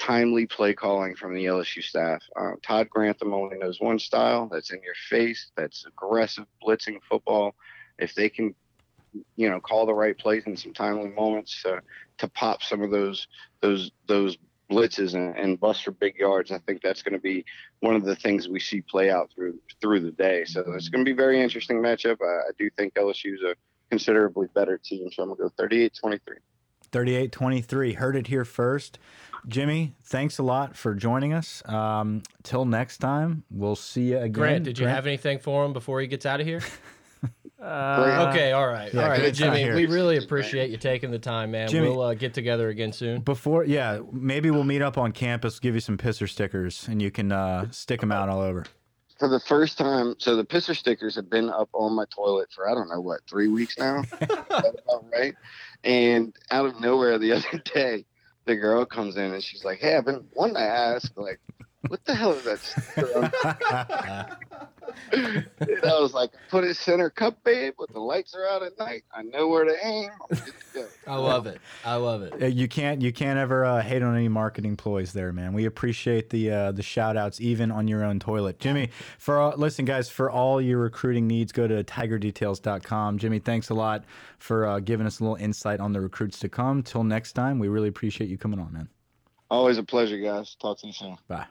[0.00, 2.22] timely play calling from the LSU staff.
[2.34, 4.48] Uh, Todd Grantham only knows one style.
[4.50, 5.50] That's in your face.
[5.56, 7.54] That's aggressive blitzing football.
[7.98, 8.54] If they can,
[9.36, 11.80] you know, call the right plays in some timely moments uh,
[12.16, 13.28] to pop some of those
[13.60, 14.38] those those
[14.70, 16.50] blitzes and, and bust for big yards.
[16.50, 17.44] I think that's going to be
[17.80, 20.46] one of the things we see play out through through the day.
[20.46, 22.16] So it's going to be a very interesting matchup.
[22.22, 23.54] I, I do think LSU's a
[23.90, 25.10] considerably better team.
[25.12, 26.20] So I'm going to go 38-23.
[26.92, 27.92] 38 23.
[27.94, 28.98] Heard it here first.
[29.48, 31.62] Jimmy, thanks a lot for joining us.
[31.66, 34.32] Um, till next time, we'll see you again.
[34.32, 36.60] Grant, did you have anything for him before he gets out of here?
[37.62, 39.70] Uh, okay, all right, yeah, all right, Jimmy.
[39.70, 41.68] We really appreciate you taking the time, man.
[41.68, 43.20] Jimmy- we'll uh, get together again soon.
[43.20, 47.10] Before, yeah, maybe we'll meet up on campus, give you some pisser stickers, and you
[47.10, 48.64] can uh, stick them out all over.
[49.18, 52.66] For the first time, so the pisser stickers have been up on my toilet for
[52.66, 54.04] I don't know what three weeks now.
[54.22, 55.34] About right?
[55.84, 58.06] And out of nowhere, the other day,
[58.46, 61.40] the girl comes in and she's like, "Hey, I've been wanting to ask, like,
[61.88, 64.30] what the hell is that?" sticker
[65.12, 65.46] And
[65.84, 67.74] I was like, put it center cup, babe.
[67.76, 70.10] When the lights are out at night, I know where to aim.
[70.30, 70.86] I'm good to go.
[71.06, 71.60] I love it.
[71.84, 72.52] I love it.
[72.52, 75.52] You can't you can't ever uh, hate on any marketing ploys there, man.
[75.52, 78.58] We appreciate the uh, the shout outs even on your own toilet.
[78.58, 83.18] Jimmy, for uh, listen guys, for all your recruiting needs, go to tigerdetails.com.
[83.18, 84.04] Jimmy, thanks a lot
[84.38, 86.82] for uh, giving us a little insight on the recruits to come.
[86.82, 88.88] Till next time, we really appreciate you coming on, man.
[89.50, 90.54] Always a pleasure, guys.
[90.60, 91.16] Talk to you soon.
[91.26, 91.46] Bye.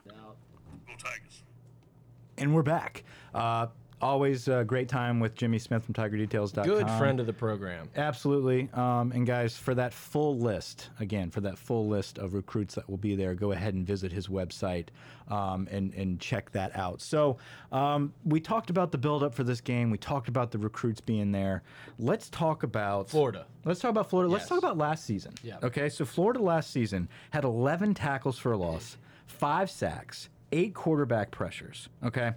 [2.38, 3.04] And we're back.
[3.34, 3.66] Uh,
[4.00, 6.64] always a great time with Jimmy Smith from TigerDetails.com.
[6.64, 7.88] Good friend of the program.
[7.96, 8.68] Absolutely.
[8.72, 12.88] Um, and guys, for that full list, again, for that full list of recruits that
[12.88, 14.86] will be there, go ahead and visit his website
[15.28, 17.00] um, and, and check that out.
[17.00, 17.38] So,
[17.72, 19.90] um, we talked about the build-up for this game.
[19.90, 21.62] We talked about the recruits being there.
[21.98, 23.46] Let's talk about Florida.
[23.64, 24.32] Let's talk about Florida.
[24.32, 25.34] Let's talk about last season.
[25.42, 25.58] Yeah.
[25.62, 31.30] Okay, so Florida last season had 11 tackles for a loss, five sacks, eight quarterback
[31.30, 31.88] pressures.
[32.04, 32.32] Okay.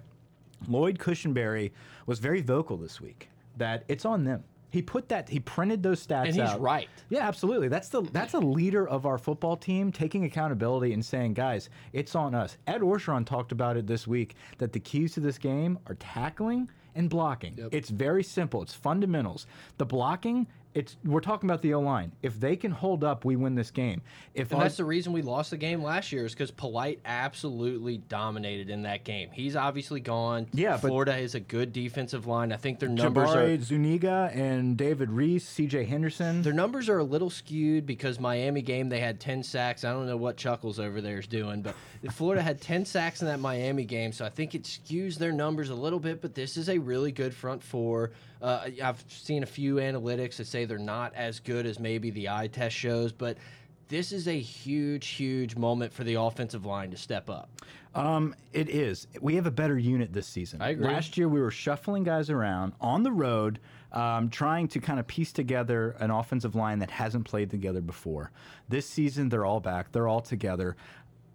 [0.68, 1.70] Lloyd Cushenberry
[2.06, 4.44] was very vocal this week that it's on them.
[4.70, 6.60] He put that he printed those stats And he's out.
[6.60, 6.88] right.
[7.08, 7.68] Yeah, absolutely.
[7.68, 12.16] That's the that's a leader of our football team taking accountability and saying, guys, it's
[12.16, 12.56] on us.
[12.66, 16.68] Ed Orgeron talked about it this week that the keys to this game are tackling
[16.96, 17.56] and blocking.
[17.70, 18.62] It's very simple.
[18.62, 19.46] It's fundamentals.
[19.78, 22.12] The blocking, it's we're talking about the O line.
[22.22, 24.02] If they can hold up, we win this game.
[24.34, 27.98] If And that's the reason we lost the game last year is because Polite absolutely
[27.98, 29.30] dominated in that game.
[29.32, 30.48] He's obviously gone.
[30.52, 32.52] Yeah, Florida is a good defensive line.
[32.52, 36.42] I think their numbers Jabari are Zuniga and David Reese, CJ Henderson.
[36.42, 39.84] their numbers are a little skewed because Miami game they had 10 sacks.
[39.84, 41.76] I don't know what Chuckles over there is doing, but
[42.12, 45.70] Florida had 10 sacks in that Miami game, so I think it skews their numbers
[45.70, 48.10] a little bit, but this is a really good front four.
[48.44, 52.28] Uh, I've seen a few analytics that say they're not as good as maybe the
[52.28, 53.38] eye test shows, but
[53.88, 57.48] this is a huge, huge moment for the offensive line to step up.
[57.94, 59.06] Um, it is.
[59.22, 60.60] We have a better unit this season.
[60.60, 60.86] I agree.
[60.86, 63.60] Last year we were shuffling guys around on the road,
[63.92, 68.30] um, trying to kind of piece together an offensive line that hasn't played together before.
[68.68, 69.90] This season they're all back.
[69.92, 70.76] They're all together.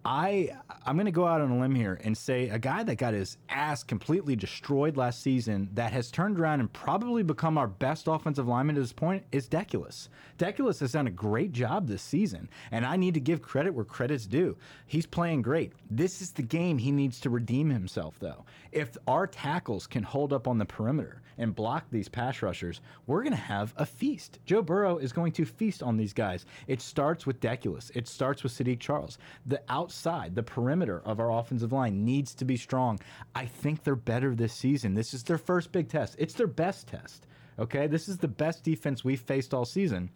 [0.04, 0.50] I
[0.86, 3.12] I'm going to go out on a limb here and say a guy that got
[3.12, 8.08] his ass completely destroyed last season that has turned around and probably become our best
[8.08, 10.08] offensive lineman to this point is Deculus.
[10.38, 13.84] Deculus has done a great job this season, and I need to give credit where
[13.84, 14.56] credit's due.
[14.86, 15.74] He's playing great.
[15.90, 18.46] This is the game he needs to redeem himself, though.
[18.72, 23.22] If our tackles can hold up on the perimeter and block these pass rushers, we're
[23.22, 24.38] going to have a feast.
[24.46, 26.46] Joe Burrow is going to feast on these guys.
[26.68, 27.90] It starts with Deculus.
[27.94, 29.18] It starts with Saahdiq Charles.
[29.46, 33.00] The outside, the perimeter of our offensive line needs to be strong.
[33.34, 34.94] I think they're better this season.
[34.94, 36.14] This is their first big test.
[36.16, 37.26] It's their best test.
[37.58, 40.08] Okay, this is the best defense we've faced all season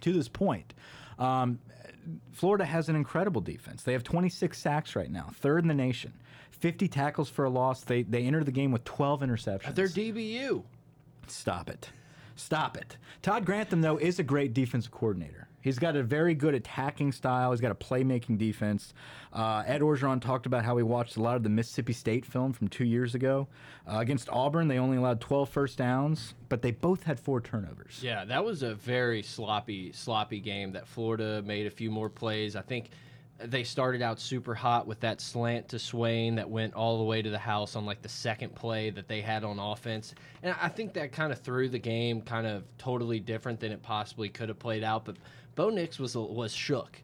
[0.00, 0.74] to this point.
[1.20, 1.60] Um,
[2.32, 3.84] Florida has an incredible defense.
[3.84, 6.12] They have 26 sacks right now, third in the nation.
[6.50, 7.82] 50 tackles for a loss.
[7.84, 9.76] They they entered the game with 12 interceptions.
[9.76, 10.64] They're DBU.
[11.28, 11.90] Stop it.
[12.34, 12.96] Stop it.
[13.22, 15.46] Todd Grantham, though, is a great defensive coordinator.
[15.64, 17.50] He's got a very good attacking style.
[17.50, 18.92] He's got a playmaking defense.
[19.32, 22.52] Uh, Ed Orgeron talked about how he watched a lot of the Mississippi State film
[22.52, 23.48] from two years ago.
[23.90, 28.00] Uh, against Auburn, they only allowed 12 first downs, but they both had four turnovers.
[28.02, 32.56] Yeah, that was a very sloppy, sloppy game that Florida made a few more plays.
[32.56, 32.90] I think
[33.38, 37.20] they started out super hot with that slant to Swain that went all the way
[37.20, 40.14] to the house on like the second play that they had on offense.
[40.42, 43.82] And I think that kind of threw the game kind of totally different than it
[43.82, 45.04] possibly could have played out.
[45.04, 45.16] But
[45.54, 47.00] Bo Nix was was shook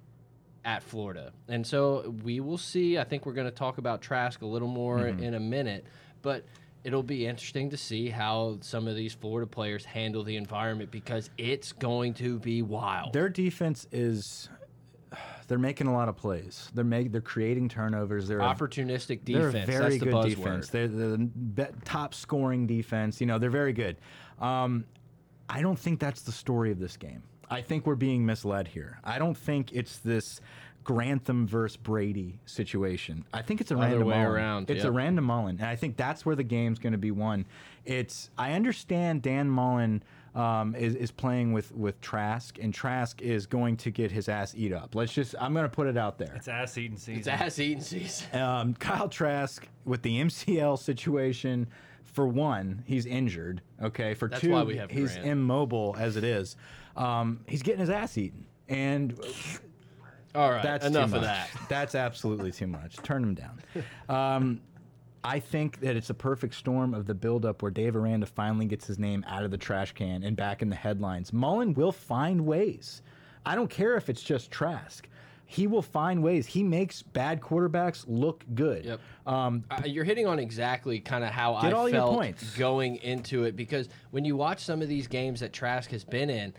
[0.65, 1.33] at Florida.
[1.49, 2.99] And so we will see.
[2.99, 5.23] I think we're going to talk about Trask a little more Mm-hmm.
[5.23, 5.87] in a minute,
[6.23, 6.45] but
[6.85, 11.31] it'll be interesting to see how some of these Florida players handle the environment because
[11.39, 13.13] it's going to be wild.
[13.13, 14.49] Their defense is.
[15.49, 16.71] They're making a lot of plays.
[16.75, 18.29] They're make, They're creating turnovers.
[18.29, 19.69] They're Opportunistic They're defense.
[19.69, 20.29] a very That's good buzzword.
[20.37, 20.69] defense.
[20.69, 23.21] They're the top scoring defense.
[23.21, 23.97] You know, they're very good.
[24.39, 24.85] Um,
[25.49, 27.25] I don't think that's the story of this game.
[27.51, 28.99] I think we're being misled here.
[29.05, 30.41] I don't think it's this
[30.85, 33.25] Grantham versus Brady situation.
[33.35, 34.27] I think it's a Other random way Mullen.
[34.33, 34.87] around, It's yep.
[34.87, 37.45] a random Mullen, and I think that's where the game's going to be won.
[37.85, 40.03] It's I understand Dan Mullen
[40.35, 44.55] um, is is playing with with Trask, and Trask is going to get his ass
[44.57, 44.95] eat up.
[44.95, 46.33] Let's just I'm going to put it out there.
[46.37, 47.19] It's ass eating season.
[47.19, 48.27] It's ass eating season.
[48.41, 51.67] Um, Kyle Trask with the MCL situation.
[52.05, 53.61] For one, he's injured.
[53.81, 54.15] Okay.
[54.15, 55.29] For That's two, why we have he's Grant.
[55.29, 56.57] immobile as it is.
[56.97, 59.19] Um, he's getting his ass eaten, and
[60.35, 61.51] All right, that's enough of that.
[61.69, 62.97] That's absolutely too much.
[62.99, 63.61] Turn him down.
[64.09, 64.61] Um,
[65.25, 68.87] I think that it's a perfect storm of the buildup where Dave Aranda finally gets
[68.87, 71.33] his name out of the trash can and back in the headlines.
[71.33, 73.03] Mullen will find ways.
[73.45, 75.09] I don't care if it's just Trask.
[75.47, 76.47] He will find ways.
[76.47, 78.85] He makes bad quarterbacks look good.
[78.85, 79.01] Yep.
[79.27, 82.57] Um, Uh, you're hitting on exactly kind of how I all felt points.
[82.57, 86.31] going into it because when you watch some of these games that Trask has been
[86.31, 86.55] in,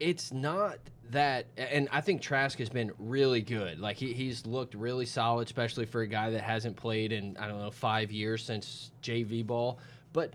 [0.00, 0.78] it's not
[1.10, 3.80] that, and I think Trask has been really good.
[3.80, 7.48] Like he, he's looked really solid, especially for a guy that hasn't played in I
[7.48, 9.78] don't know five years since JV ball,
[10.12, 10.32] but.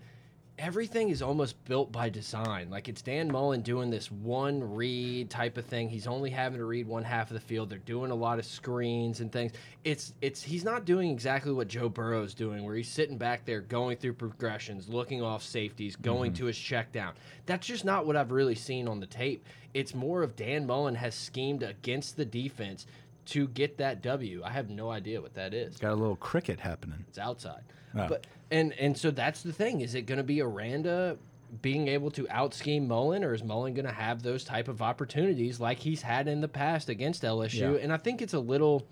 [0.56, 2.70] Everything is almost built by design.
[2.70, 5.88] Like it's Dan Mullen doing this one read type of thing.
[5.88, 7.68] He's only having to read one half of the field.
[7.68, 9.52] They're doing a lot of screens and things.
[9.82, 13.60] It's it's he's not doing exactly what Joe Burrow's doing, where he's sitting back there
[13.62, 16.38] going through progressions, looking off safeties, going mm-hmm.
[16.38, 17.14] to his check down.
[17.46, 19.44] That's just not what I've really seen on the tape.
[19.74, 22.86] It's more of Dan Mullen has schemed against the defense
[23.26, 24.42] to get that W.
[24.44, 25.76] I have no idea what that is.
[25.78, 27.04] got a little cricket happening.
[27.08, 27.62] It's outside.
[28.08, 29.80] But and and so that's the thing.
[29.80, 31.16] Is it going to be Aranda
[31.62, 34.82] being able to out scheme Mullen, or is Mullen going to have those type of
[34.82, 37.74] opportunities like he's had in the past against LSU?
[37.74, 37.78] Yeah.
[37.82, 38.86] And I think it's a little.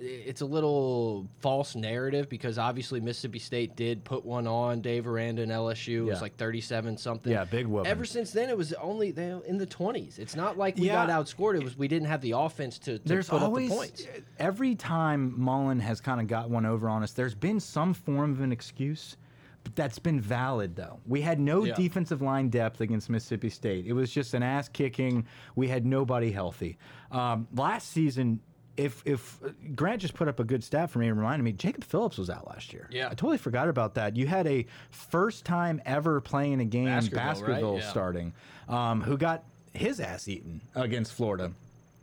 [0.00, 5.42] It's a little false narrative because obviously Mississippi State did put one on Dave Aranda
[5.42, 6.06] and LSU.
[6.06, 7.32] It was like thirty-seven something.
[7.32, 7.90] Yeah, big whooping.
[7.90, 10.18] Ever since then, it was only in the twenties.
[10.18, 11.06] It's not like we Yeah.
[11.06, 11.56] got outscored.
[11.56, 14.06] It was we didn't have the offense to, to there's put always up the points.
[14.38, 17.12] every time Mullen has kind of got one over on us.
[17.12, 19.16] There's been some form of an excuse,
[19.64, 21.00] but that's been valid though.
[21.06, 21.74] We had no Yeah.
[21.74, 23.86] defensive line depth against Mississippi State.
[23.86, 25.26] It was just an ass kicking.
[25.54, 26.76] We had nobody healthy.
[27.10, 28.40] Um, last season.
[28.76, 29.38] If if
[29.74, 32.28] Grant just put up a good stat for me and reminded me, Jacob Phillips was
[32.28, 32.88] out last year.
[32.90, 33.06] Yeah.
[33.06, 34.16] I totally forgot about that.
[34.16, 37.26] You had a first time ever playing a game, Baskerville, right?
[37.34, 37.88] Baskerville Yeah.
[37.90, 38.32] starting,
[38.68, 41.52] um, who got his ass eaten against Florida.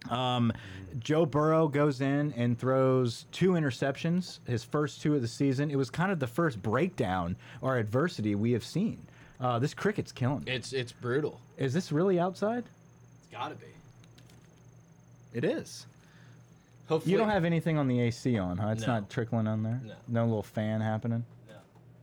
[0.09, 0.51] Um,
[0.99, 5.71] Joe Burrow goes in and throws two interceptions, his first two of the season.
[5.71, 8.97] It was kind of the first breakdown or adversity we have seen.
[9.39, 10.43] Uh, this cricket's killing.
[10.43, 10.51] me.
[10.51, 11.39] It's it's brutal.
[11.57, 12.63] Is this really outside?
[13.23, 13.65] It's got to be.
[15.33, 15.85] It is.
[16.87, 18.69] Hopefully, You don't have anything on the AC on, huh?
[18.69, 18.93] It's No.
[18.93, 19.81] not trickling on there.
[19.85, 19.93] No.
[20.07, 21.25] No little fan happening.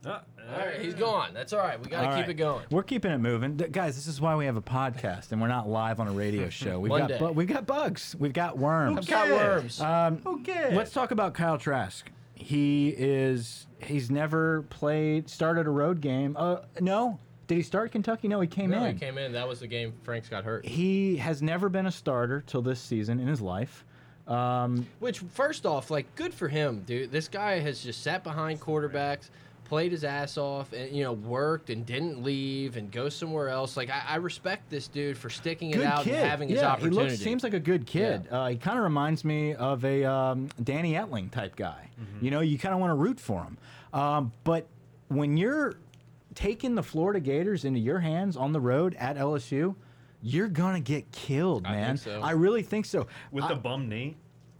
[0.03, 0.17] Uh,
[0.51, 1.29] All right, he's gone.
[1.31, 1.79] That's all right.
[1.79, 2.29] We got to All keep right.
[2.31, 2.65] it going.
[2.71, 3.95] We're keeping it moving, Th- guys.
[3.95, 6.79] This is why we have a podcast and we're not live on a radio show.
[6.79, 7.19] We've One got day.
[7.19, 8.97] bu- we've got bugs, we've got worms.
[8.97, 9.79] I've got worms.
[9.79, 10.75] Um, Okay.
[10.75, 12.09] Let's talk about Kyle Trask.
[12.33, 16.35] He is he's never played started a road game.
[16.35, 18.27] Uh, no, did he start Kentucky?
[18.27, 18.93] No, he came no, in.
[18.95, 19.33] he came in.
[19.33, 20.65] That was the game Franks got hurt.
[20.65, 23.85] He has never been a starter till this season in his life.
[24.27, 27.11] Um, Which, first off, like, good for him, dude.
[27.11, 29.29] This guy has just sat behind quarterbacks,
[29.65, 33.75] played his ass off, and you know, worked and didn't leave and go somewhere else.
[33.75, 36.13] Like, I, I respect this dude for sticking it out kid.
[36.15, 37.03] and having his yeah, opportunity.
[37.03, 38.27] he looks seems like a good kid.
[38.29, 41.89] Uh, he kind of reminds me of a um, Danny Etling type guy.
[41.99, 42.25] Mm-hmm.
[42.25, 43.57] You know, you kind of want to root for him.
[43.93, 44.67] Um, but
[45.09, 45.75] when you're
[46.35, 49.75] taking the Florida Gators into your hands on the road at LSU,
[50.21, 51.97] you're gonna get killed, I think man.
[51.97, 52.21] so.
[52.21, 53.07] I really think so.
[53.31, 54.17] with I- the bum knee.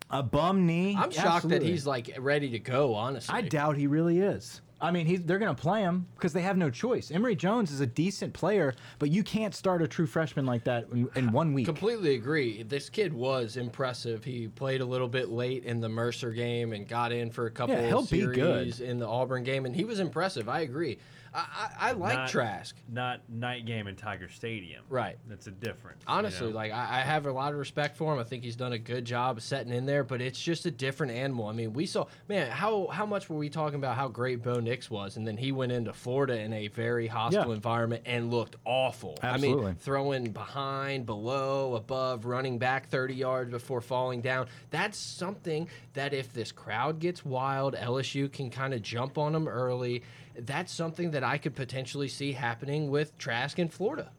[0.10, 0.96] a bum knee.
[0.98, 1.60] I'm shocked absolutely.
[1.68, 2.94] that he's like ready to go.
[2.96, 4.62] Honestly, I doubt he really is.
[4.84, 7.12] I mean, he's, they're going to play him because they have no choice.
[7.12, 10.88] Emory Jones is a decent player, but you can't start a true freshman like that
[10.92, 11.68] in, in one week.
[11.68, 12.64] Completely agree.
[12.64, 14.24] This kid was impressive.
[14.24, 17.52] He played a little bit late in the Mercer game and got in for a
[17.52, 18.80] couple Yeah, he'll of be series good.
[18.90, 20.50] in the Auburn game, and he was impressive.
[20.50, 20.98] I agree.
[21.34, 21.40] I,
[21.80, 22.76] I, I like Not- Trask.
[22.90, 24.84] Not night game in Tiger Stadium.
[24.90, 25.18] Right.
[25.28, 26.02] That's a difference.
[26.02, 26.56] you Honestly, know?
[26.56, 28.20] like I, I have a lot of respect for him.
[28.20, 30.72] I think he's done a good job of setting in there, but it's just a
[30.72, 31.48] different animal.
[31.48, 34.60] I mean, we saw man, how how much were we talking about how great Bo
[34.60, 37.54] Nix was, and then he went into Florida in a very hostile Yeah.
[37.56, 39.18] environment and looked awful.
[39.24, 39.66] I Absolutely.
[39.68, 44.48] mean, throwing behind, below, above, running back 30 yards before falling down.
[44.70, 49.48] That's something that if this crowd gets wild, LSU can kind of jump on them
[49.48, 50.04] early.
[50.38, 54.12] That's something that I could potentially see happening with Trask in Florida.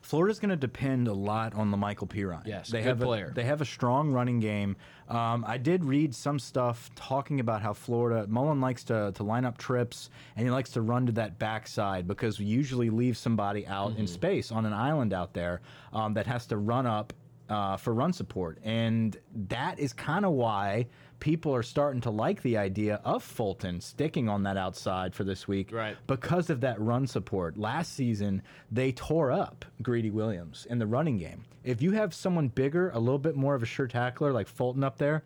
[0.00, 2.42] Florida's going to depend a lot on the Lamical Perine.
[2.44, 3.28] Yes, they have player.
[3.30, 4.76] A, they have a strong running game.
[5.08, 9.44] Um, I did read some stuff talking about how Florida Mullen likes to to line
[9.44, 13.66] up trips and he likes to run to that backside because we usually leave somebody
[13.66, 14.00] out Mm-hmm.
[14.00, 15.60] in space on an island out there
[15.92, 17.12] um, that has to run up
[17.52, 19.16] uh, for run support, and
[19.48, 20.86] that is kind of why
[21.20, 25.46] people are starting to like the idea of Fulton sticking on that outside for this
[25.46, 25.96] week Right.
[26.08, 27.56] because of that run support.
[27.56, 28.42] Last season,
[28.72, 31.44] they tore up Greedy Williams in the running game.
[31.62, 34.82] If you have someone bigger, a little bit more of a sure tackler like Fulton
[34.82, 35.22] up there,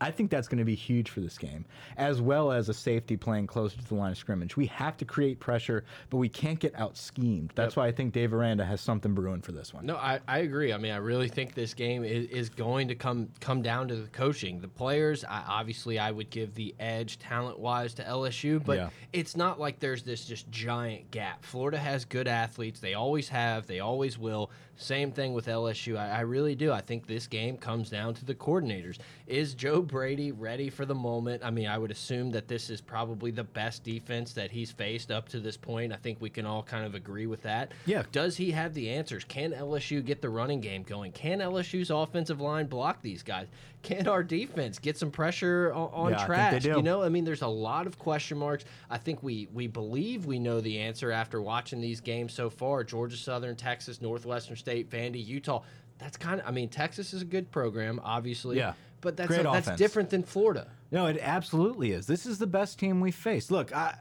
[0.00, 1.64] I think that's going to be huge for this game,
[1.96, 4.56] as well as a safety playing closer to the line of scrimmage.
[4.56, 7.52] We have to create pressure, but we can't get out schemed.
[7.54, 9.86] That's why I think Dave Aranda has something brewing for this one.
[9.86, 10.72] No, I, I agree.
[10.72, 13.96] I mean, I really think this game is, is going to come come down to
[13.96, 14.60] the coaching.
[14.60, 18.88] The players, I, obviously, I would give the edge talent wise to LSU, but Yeah.
[19.12, 21.44] it's not like there's this just giant gap.
[21.44, 22.80] Florida has good athletes.
[22.80, 23.66] They always have.
[23.66, 24.50] They always will.
[24.78, 25.96] Same thing with LSU.
[25.96, 26.70] I, I really do.
[26.70, 28.98] I think this game comes down to the coordinators.
[29.26, 31.42] Is Joe Brady ready for the moment?
[31.44, 35.10] I mean, I would assume that this is probably the best defense that he's faced
[35.10, 35.92] up to this point.
[35.92, 37.72] I think we can all kind of agree with that.
[37.86, 38.02] Yeah.
[38.12, 39.24] Does he have the answers?
[39.24, 41.12] Can LSU get the running game going?
[41.12, 43.48] Can LSU's offensive line block these guys?
[43.82, 46.76] Can our defense get some pressure on, Yeah, I think they do.
[46.76, 48.64] You know, I mean, there's a lot of question marks.
[48.90, 52.82] I think we we believe we know the answer after watching these games so far:
[52.82, 55.62] Georgia Southern, Texas, Northwestern State, Vandy, Utah.
[55.98, 56.46] That's kind of.
[56.46, 58.56] I mean, Texas is a good program, obviously.
[58.58, 58.74] Yeah.
[59.00, 59.78] But that's Great that's offense.
[59.78, 60.68] different than Florida.
[60.90, 62.06] No, it absolutely is.
[62.06, 63.50] This is the best team we faced.
[63.50, 63.96] Look, I,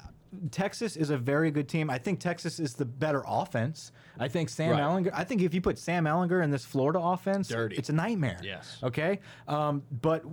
[0.51, 1.89] Texas is a very good team.
[1.89, 3.91] I think Texas is the better offense.
[4.19, 4.81] I think Sam Right.
[4.81, 5.11] Ehlinger.
[5.13, 7.75] I think if you put Sam Ehlinger in this Florida offense, Dirty.
[7.75, 8.39] it's a nightmare.
[8.43, 8.77] Yes.
[8.83, 9.19] Okay.
[9.47, 10.23] Um, but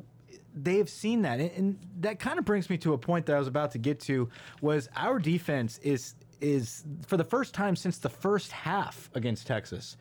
[0.55, 3.39] they've seen that, and, and that kind of brings me to a point that I
[3.39, 4.29] was about to get to.
[4.61, 9.97] Was our defense is is for the first time since the first half against Texas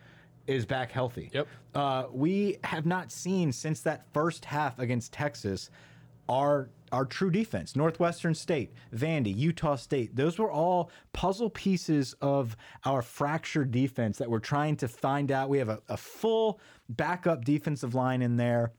[0.48, 1.30] is back healthy.
[1.34, 1.48] Yep.
[1.74, 5.70] Uh, we have not seen since that first half against Texas
[6.30, 7.76] our our true defense.
[7.76, 10.14] Northwestern State, Vandy, Utah State.
[10.14, 15.48] Those were all puzzle pieces of our fractured defense that we're trying to find out.
[15.48, 18.74] We have a, a full backup defensive line in there.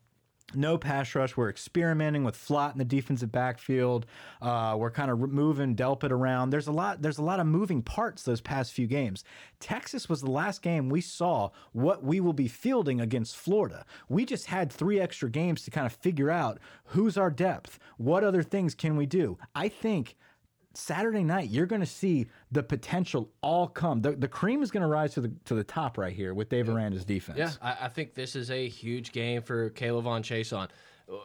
[0.54, 1.36] No pass rush.
[1.36, 4.06] We're experimenting with Flott in the defensive backfield.
[4.40, 6.50] Uh, we're kind of moving Delpit around.
[6.50, 7.00] There's a lot.
[7.00, 9.24] There's a lot of moving parts those past few games.
[9.60, 13.86] Texas was the last game we saw what we will be fielding against Florida.
[14.08, 17.78] We just had three extra games to kind of figure out who's our depth.
[17.96, 19.38] What other things can we do?
[19.54, 20.16] I think
[20.74, 24.00] Saturday night, you're going to see the potential all come.
[24.00, 26.48] The, the cream is going to rise to the to the top right here with
[26.48, 27.38] Dave Aranda's defense.
[27.38, 30.68] Yeah, I, I think this is a huge game for K'Lavon Chaisson.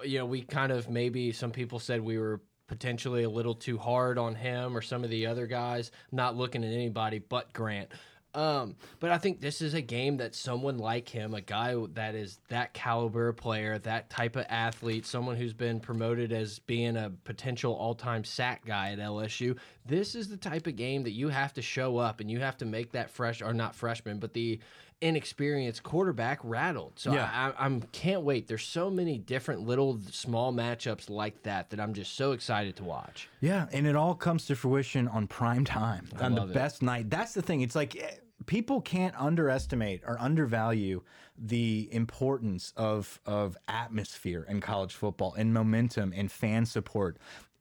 [0.04, 3.78] You know, we kind of maybe some people said we were potentially a little too
[3.78, 5.92] hard on him or some of the other guys.
[6.12, 7.90] Not looking at anybody but Grant.
[8.38, 12.14] Um, but I think this is a game that someone like him, a guy that
[12.14, 17.12] is that caliber player, that type of athlete, someone who's been promoted as being a
[17.24, 19.58] potential all-time sack guy at LSU,
[19.88, 22.56] this is the type of game that you have to show up and you have
[22.58, 24.60] to make that fresh or not freshman, but the
[25.02, 26.94] inexperienced quarterback rattled.
[26.98, 27.30] So Yeah.
[27.34, 28.48] I, I I'm can't wait.
[28.48, 32.84] There's so many different little small matchups like that that I'm just so excited to
[32.84, 33.30] watch.
[33.42, 36.54] Yeah, and it all comes to fruition on prime time on the it.
[36.54, 37.10] best night.
[37.10, 37.62] That's the thing.
[37.62, 38.10] It's like eh,
[38.48, 41.02] people can't underestimate or undervalue
[41.38, 47.18] the importance of of atmosphere in college football and momentum and fan support.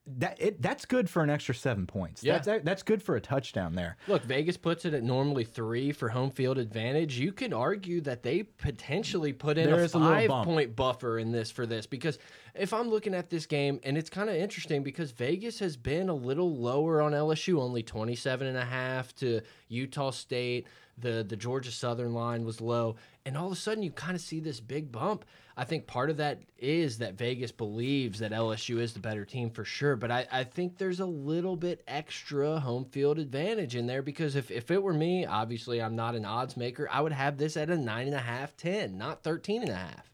[0.09, 2.23] That it that's good for an extra seven points.
[2.23, 2.39] Yeah.
[2.39, 3.97] That's that's good for a touchdown there.
[4.07, 7.19] Look, Vegas puts it at normally three for home field advantage.
[7.19, 11.19] You can argue that they potentially put in There a is a five point buffer
[11.19, 12.19] in this for this because
[12.55, 16.09] if I'm looking at this game, and it's kind of interesting because Vegas has been
[16.09, 20.67] a little lower on LSU, only 27 and a half to Utah State.
[20.99, 22.97] The the Georgia Southern line was low,
[23.27, 25.24] and all of a sudden you kind of see this big bump.
[25.57, 29.51] I think part of that is that Vegas believes that LSU is the better team
[29.51, 33.87] for sure, but I, I think there's a little bit extra home field advantage in
[33.87, 37.12] there because if, if it were me, obviously I'm not an odds maker, I would
[37.12, 40.09] have this at a nine and a half, 10, not 13 and a half.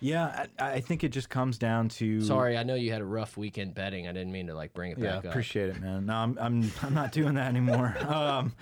[0.00, 3.04] Yeah, I, I think it just comes down to Sorry, I know you had a
[3.04, 4.06] rough weekend betting.
[4.06, 5.24] I didn't mean to like bring it Yeah, back up.
[5.26, 6.06] appreciate it, man.
[6.06, 7.96] No, I'm I'm I'm not doing that anymore.
[8.06, 8.54] um,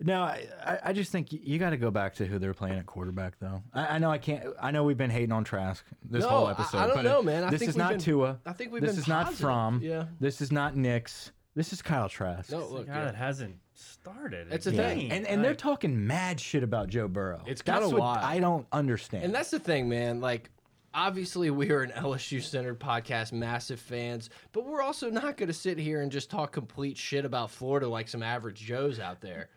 [0.00, 2.78] no, I, I- I just think you got to go back to who they're playing
[2.78, 3.62] at quarterback, though.
[3.72, 4.44] I, I know I can't.
[4.60, 6.78] I know we've been hating on Trask this No, whole episode.
[6.78, 7.44] I don't but know, man.
[7.44, 8.38] I this think is not been- Tua.
[8.46, 9.40] I think we've this been is not positive.
[9.40, 9.80] From.
[9.82, 10.04] Yeah.
[10.20, 11.32] This is not Nick's.
[11.56, 12.50] This is Kyle Trask.
[12.50, 13.08] No, look, God, yeah.
[13.10, 14.48] it hasn't started.
[14.50, 14.98] That's the again.
[14.98, 15.12] thing.
[15.12, 17.42] And and they're talking mad shit about Joe Burrow.
[17.46, 18.18] It's That's kinda what wild.
[18.24, 19.24] I don't understand.
[19.24, 20.20] And that's the thing, man.
[20.20, 20.50] Like,
[20.94, 25.52] obviously, we are an LSU centered podcast, massive fans, but we're also not going to
[25.52, 29.48] sit here and just talk complete shit about Florida like some average Joes out there.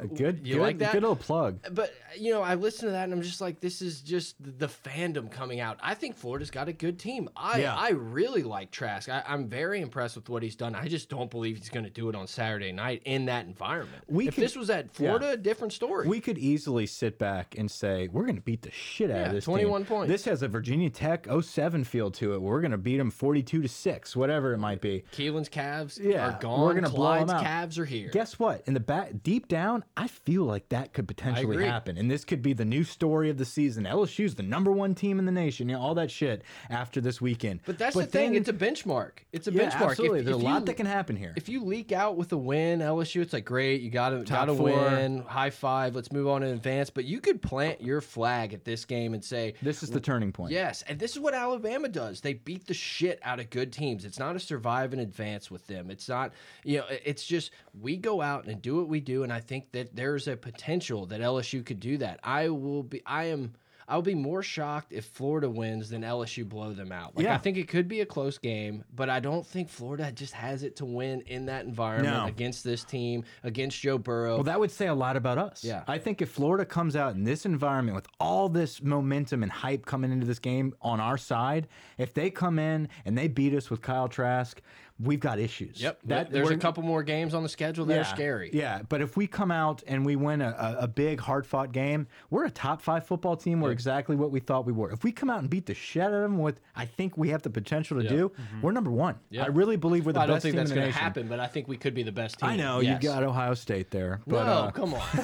[0.00, 0.92] A good, You good, like that?
[0.92, 1.58] good little plug.
[1.72, 4.66] But you know, I listen to that and I'm just like, this is just the
[4.68, 5.78] fandom coming out.
[5.82, 7.28] I think Florida's got a good team.
[7.36, 7.74] I Yeah.
[7.74, 9.08] I really like Trask.
[9.08, 10.74] I, I'm very impressed with what he's done.
[10.74, 14.02] I just don't believe he's going to do it on Saturday night in that environment.
[14.08, 16.08] We if could- this was at Florida, a different story.
[16.08, 19.26] We could easily sit back and say we're going to beat the shit out Yeah,
[19.26, 19.44] of this.
[19.44, 19.86] 21 team.
[19.86, 20.08] points.
[20.10, 22.40] This has a Virginia Tech 07 feel to it.
[22.42, 25.04] We're going to beat them 42 to six, whatever it might be.
[25.12, 26.60] Keelan's Cavs Yeah, are gone.
[26.60, 27.44] we're gonna blow 'em Clyde's out.
[27.70, 28.10] Cavs are here.
[28.10, 28.62] Guess what?
[28.66, 29.57] In the back, deep down,
[29.96, 33.38] I feel like that could potentially happen, and this could be the new story of
[33.38, 33.84] the season.
[33.84, 35.68] LSU's the number one team in the nation.
[35.68, 37.60] You know all that shit after this weekend.
[37.66, 38.32] But that's the thing.
[38.32, 39.18] then- It's a benchmark.
[39.32, 39.90] It's a yeah, benchmark.
[39.90, 40.18] absolutely.
[40.20, 41.32] If, There's if a lot you, that can happen here.
[41.36, 43.80] If you leak out with a win, LSU, it's like great.
[43.82, 44.66] You got to got to four.
[44.70, 45.22] win.
[45.22, 45.94] High five.
[45.94, 46.90] Let's move on in advance.
[46.90, 50.32] But you could plant your flag at this game and say, this is the turning
[50.32, 50.52] point.
[50.52, 52.20] Yes, and this is what Alabama does.
[52.20, 54.04] They beat the shit out of good teams.
[54.04, 55.90] It's not a survive and advance with them.
[55.90, 56.32] It's not,
[56.64, 57.50] you know, it's just
[57.80, 61.06] we go out and do what we do, and I think that there's a potential
[61.06, 62.20] that LSU could do that.
[62.22, 63.54] I will be, I am.
[63.90, 67.16] I'll be more shocked if Florida wins than LSU blow them out.
[67.16, 67.34] Like Yeah.
[67.34, 70.62] I think it could be a close game, but I don't think Florida just has
[70.62, 72.26] it to win in that environment No.
[72.26, 74.34] against this team, against Joe Burrow.
[74.34, 75.64] Well, that would say a lot about us.
[75.64, 75.84] Yeah.
[75.88, 79.86] I think if Florida comes out in this environment with all this momentum and hype
[79.86, 81.66] coming into this game on our side,
[81.96, 84.60] if they come in and they beat us with Kyle Trask,
[85.00, 85.80] we've got issues.
[85.80, 86.00] yep.
[86.04, 88.50] That there's a couple more games on the schedule that are scary.
[88.52, 92.06] Yeah, but if we come out and we win a, a, big, hard fought game,
[92.30, 93.60] we're a top five football team.
[93.60, 94.90] We're exactly what we thought we were.
[94.90, 97.28] If we come out and beat the shit out of them, with I think we
[97.30, 98.32] have the potential to do,
[98.62, 99.16] we're number one.
[99.30, 99.44] Yeah.
[99.44, 100.30] I really believe we're the best team.
[100.30, 102.38] I don't think that's going to happen, but I think we could be the best
[102.38, 102.48] team.
[102.50, 103.02] I know Yes.
[103.02, 105.00] you got Ohio State there, but no, uh, come on,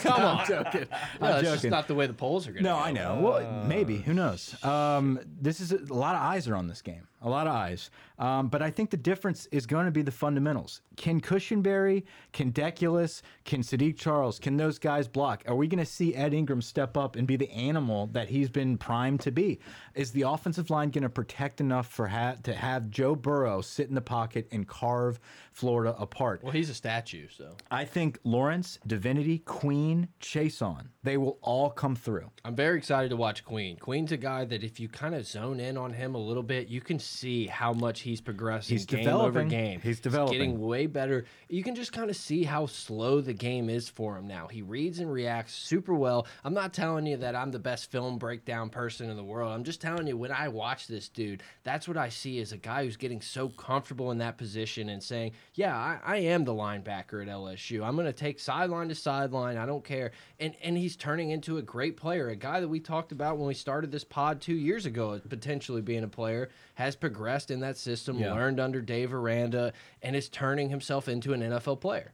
[0.00, 0.46] come on.
[0.46, 0.86] joking.
[1.20, 2.62] No, I'm that's just not the way the polls are going.
[2.62, 3.18] To No, I know.
[3.20, 3.98] Well, maybe.
[3.98, 4.62] Who knows?
[4.62, 7.06] Um, this is a, a lot of eyes are on this game.
[7.20, 7.90] A lot of eyes.
[8.18, 10.82] Um, but I think the difference is going to be the fundamentals.
[10.96, 15.42] Can Cushenberry, can Deculus, can Saahdiq Charles, can those guys block?
[15.46, 18.48] Are we going to see Ed Ingram step up and be the animal that he's
[18.48, 19.58] been primed to be?
[19.94, 23.88] Is the offensive line going to protect enough for ha to have Joe Burrow sit
[23.88, 25.18] in the pocket and carve
[25.58, 26.40] Florida apart?
[26.44, 31.96] Well, he's a statue, so I think Lawrence, Divinity, Queen, Chaisson, they will all come
[31.96, 32.30] through.
[32.44, 33.76] I'm very excited to watch Queen.
[33.76, 36.68] Queen's a guy that if you kind of zone in on him a little bit,
[36.68, 39.80] you can see how much he's progressing He's game over game.
[39.80, 40.38] He's developing.
[40.38, 41.24] getting way better.
[41.48, 44.46] You can just kind of see how slow the game is for him now.
[44.46, 46.28] He reads and reacts super well.
[46.44, 49.52] I'm not telling you that I'm the best film breakdown person in the world.
[49.52, 52.56] I'm just telling you when I watch this dude, that's what I see as a
[52.56, 56.52] guy who's getting so comfortable in that position and saying, "Yeah, I, I am the
[56.54, 57.82] linebacker at LSU.
[57.84, 59.56] I'm going to take sideline to sideline.
[59.56, 62.80] I don't care." And and he's turning into a great player, a guy that we
[62.80, 66.96] talked about when we started this pod two years ago, potentially being a player, has
[66.96, 68.32] progressed in that system, Yeah.
[68.32, 69.72] learned under Dave Aranda,
[70.02, 72.12] and is turning himself into an NFL player.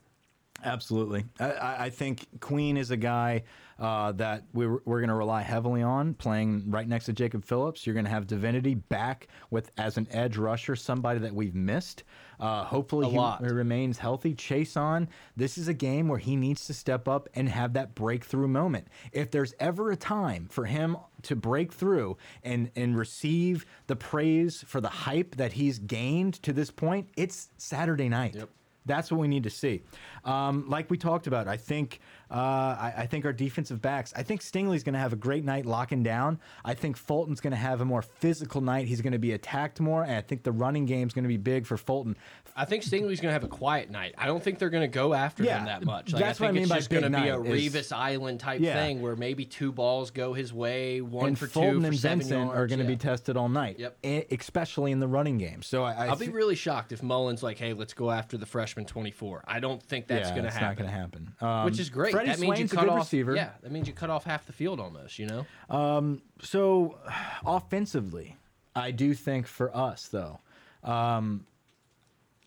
[0.62, 1.24] Absolutely.
[1.40, 3.42] I- I, I think Queen is a guy
[3.78, 7.84] uh, that we're, we're going to rely heavily on playing right next to Jacob Phillips.
[7.84, 12.04] You're going to have Divinity back with as an edge rusher, somebody that we've missed.
[12.40, 13.42] Uh, hopefully, he lot.
[13.42, 14.34] remains healthy.
[14.34, 15.08] Chaisson.
[15.36, 18.88] This is a game where he needs to step up and have that breakthrough moment.
[19.12, 24.64] If there's ever a time for him to break through and and receive the praise
[24.66, 28.34] for the hype that he's gained to this point, it's Saturday night.
[28.34, 28.50] Yep.
[28.86, 29.82] That's what we need to see.
[30.24, 32.00] Um, like we talked about, I think
[32.34, 34.12] uh, I, I think our defensive backs.
[34.16, 36.40] I think Stingley's going to have a great night locking down.
[36.64, 38.88] I think Fulton's going to have a more physical night.
[38.88, 41.36] He's going to be attacked more, and I think the running game's going to be
[41.36, 42.16] big for Fulton.
[42.56, 44.14] I think Stingley's going to have a quiet night.
[44.18, 46.12] I don't think they're going to go after Yeah, him that much.
[46.12, 47.92] that's I what I think mean it's by just going to be a is- Revis
[47.92, 48.74] Island type Yeah.
[48.74, 51.98] thing where maybe two balls go his way, one and for Fulton two for and
[51.98, 52.58] seven Vincent yards.
[52.58, 52.90] are going to yeah.
[52.90, 53.96] be tested all night, Yep.
[54.30, 55.62] especially in the running game.
[55.62, 58.46] So I, I I'll be really shocked if Mullen's like, hey, let's go after the
[58.46, 59.44] freshman 24.
[59.46, 60.68] I don't think that's going to it's happen.
[60.68, 61.34] not going to happen.
[61.40, 62.12] Um, Which is great.
[62.24, 62.98] Freddie that means you Swain's a cut good off.
[63.00, 63.36] receiver.
[63.36, 65.18] Yeah, that means you cut off half the field almost.
[65.18, 65.46] You know.
[65.70, 66.98] Um, So,
[67.46, 68.36] offensively,
[68.74, 70.40] I do think for us though,
[70.82, 71.46] um,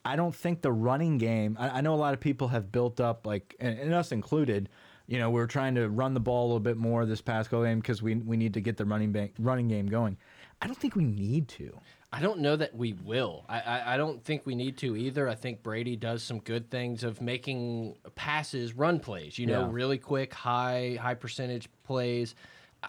[0.05, 1.57] I don't think the running game.
[1.59, 4.69] I, I know a lot of people have built up like, and, and us included.
[5.09, 7.80] You know, we're trying to run the ball a little bit more this past game
[7.80, 10.17] because we we need to get the running bank running game going.
[10.61, 11.80] I don't think we need to.
[12.12, 13.43] I don't know that we will.
[13.49, 15.28] I, I, I don't think we need to either.
[15.28, 19.38] I think Brady does some good things of making passes, run plays.
[19.38, 19.70] You know, Yeah.
[19.72, 22.34] really quick, high high percentage plays.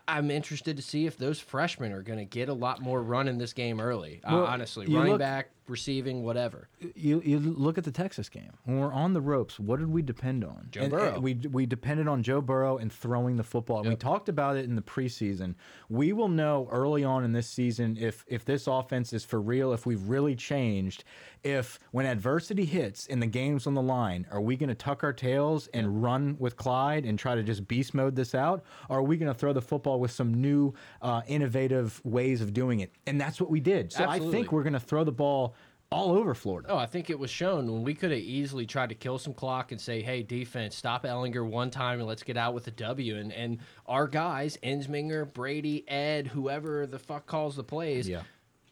[0.06, 3.26] I'm interested to see if those freshmen are going to get a lot more run
[3.26, 4.20] in this game early.
[4.22, 6.68] Uh, honestly, running look- back, receiving, whatever.
[6.94, 9.58] you you look at the Texas game when we're on the ropes.
[9.60, 10.68] What did we depend on?
[10.70, 11.14] Joe And- Burrow.
[11.14, 13.80] and we we depended on Joe Burrow and throwing the football.
[13.80, 15.54] And We talked about it in the preseason.
[15.88, 19.72] We will know early on in this season if if this offense is for real.
[19.72, 21.04] If we've really changed.
[21.44, 25.04] If when adversity hits and the game's on the line, are we going to tuck
[25.04, 28.98] our tails and run with Clyde and try to just beast mode this out, or
[28.98, 32.80] are we going to throw the football with some new uh, innovative ways of doing
[32.80, 32.92] it?
[33.06, 33.92] And that's what we did.
[33.92, 35.54] So I think we're going to throw the ball
[35.90, 36.68] all over Florida.
[36.70, 39.32] Oh, I think it was shown when we could have easily tried to kill some
[39.34, 42.70] clock and say, "Hey, defense, stop Ehlinger one time and let's get out with a
[42.72, 48.22] W." And and our guys, Ensminger, Brady, Ed, whoever the fuck calls the plays, Yeah.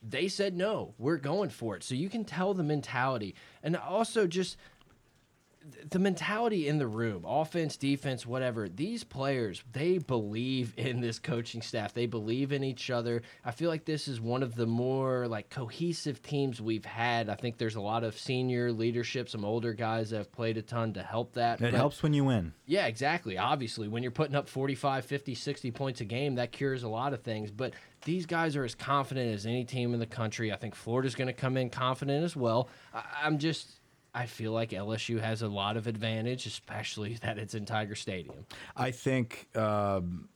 [0.03, 0.95] they said no.
[0.99, 1.83] We're going for it.
[1.83, 4.57] So you can tell the mentality, and also just
[5.91, 8.69] the mentality in the room, offense, defense, whatever.
[8.69, 11.93] These players, they believe in this coaching staff.
[11.93, 13.23] They believe in each other.
[13.45, 17.29] I feel like this is one of the more like cohesive teams we've had.
[17.29, 20.63] I think there's a lot of senior leadership, some older guys that have played a
[20.63, 21.61] ton to help that.
[21.61, 22.53] It but- helps when you win.
[22.67, 23.39] yeah, exactly.
[23.39, 27.13] Obviously, when you're putting up 45, 50, 60 points a game, that cures a lot
[27.13, 27.51] of things.
[27.51, 30.53] But these guys are as confident as any team in the country.
[30.53, 32.69] I think Florida's going to come in confident as well.
[32.95, 33.81] I, I'm just,
[34.17, 38.47] I feel like LSU has a lot of advantage, especially that it's in Tiger Stadium.
[38.75, 40.31] I think um,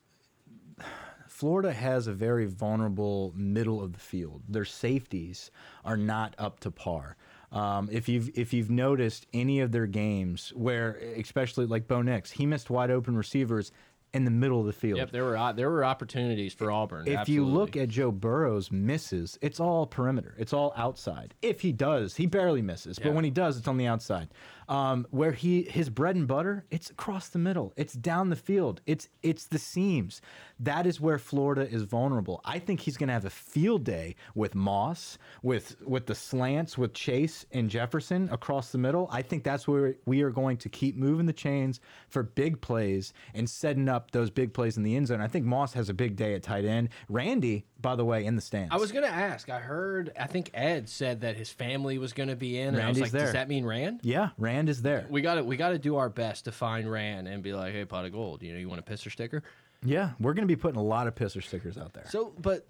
[1.27, 4.43] Florida has a very vulnerable middle of the field.
[4.47, 5.51] Their safeties
[5.83, 7.17] are not up to par.
[7.53, 12.31] Um, if you've if you've noticed any of their games where, especially like Bo Nix,
[12.31, 13.73] he missed wide open receivers
[14.13, 14.99] in the middle of the field.
[14.99, 17.07] Yep, there were uh, there were opportunities for Auburn.
[17.07, 20.35] If you look at Joe Burrow's misses, it's all perimeter.
[20.39, 21.35] It's all outside.
[21.43, 23.07] If he does, he barely misses, Yeah.
[23.09, 24.29] but when he does, it's on the outside.
[24.71, 27.73] Um, where he his bread and butter, it's across the middle.
[27.77, 28.81] It's down the field.
[28.87, 30.23] It's it's the seams.
[30.61, 32.41] That is where Florida is vulnerable.
[32.45, 36.79] I think he's going to have a field day with Moss, with with the slants,
[36.79, 39.09] with Chase and Jefferson across the middle.
[39.11, 43.13] I think that's where we are going to keep moving the chains for big plays
[43.35, 45.21] and setting up those big plays in the end zone.
[45.21, 46.91] I think Moss has a big day at tight end.
[47.09, 48.73] Randy, by the way, in the stands.
[48.73, 49.51] I was going to ask.
[49.51, 50.13] I heard.
[50.17, 52.69] I think Ed said that his family was going to be in.
[52.69, 53.23] And I was Randy's like, there.
[53.23, 54.01] does that mean Rand?
[54.05, 55.07] yeah, Rand is there.
[55.09, 57.73] We got to we got to do our best to find Rand and be like,
[57.73, 58.43] hey, pot of gold.
[58.43, 59.43] You know, you want a pisser sticker?
[59.85, 62.05] Yeah, we're going to be putting a lot of pisser stickers out there.
[62.11, 62.67] So, but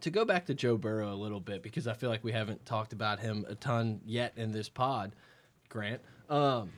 [0.00, 2.64] to go back to Joe Burrow a little bit because I feel like we haven't
[2.64, 5.12] talked about him a ton yet in this pod,
[5.68, 6.00] Grant.
[6.28, 6.70] Um,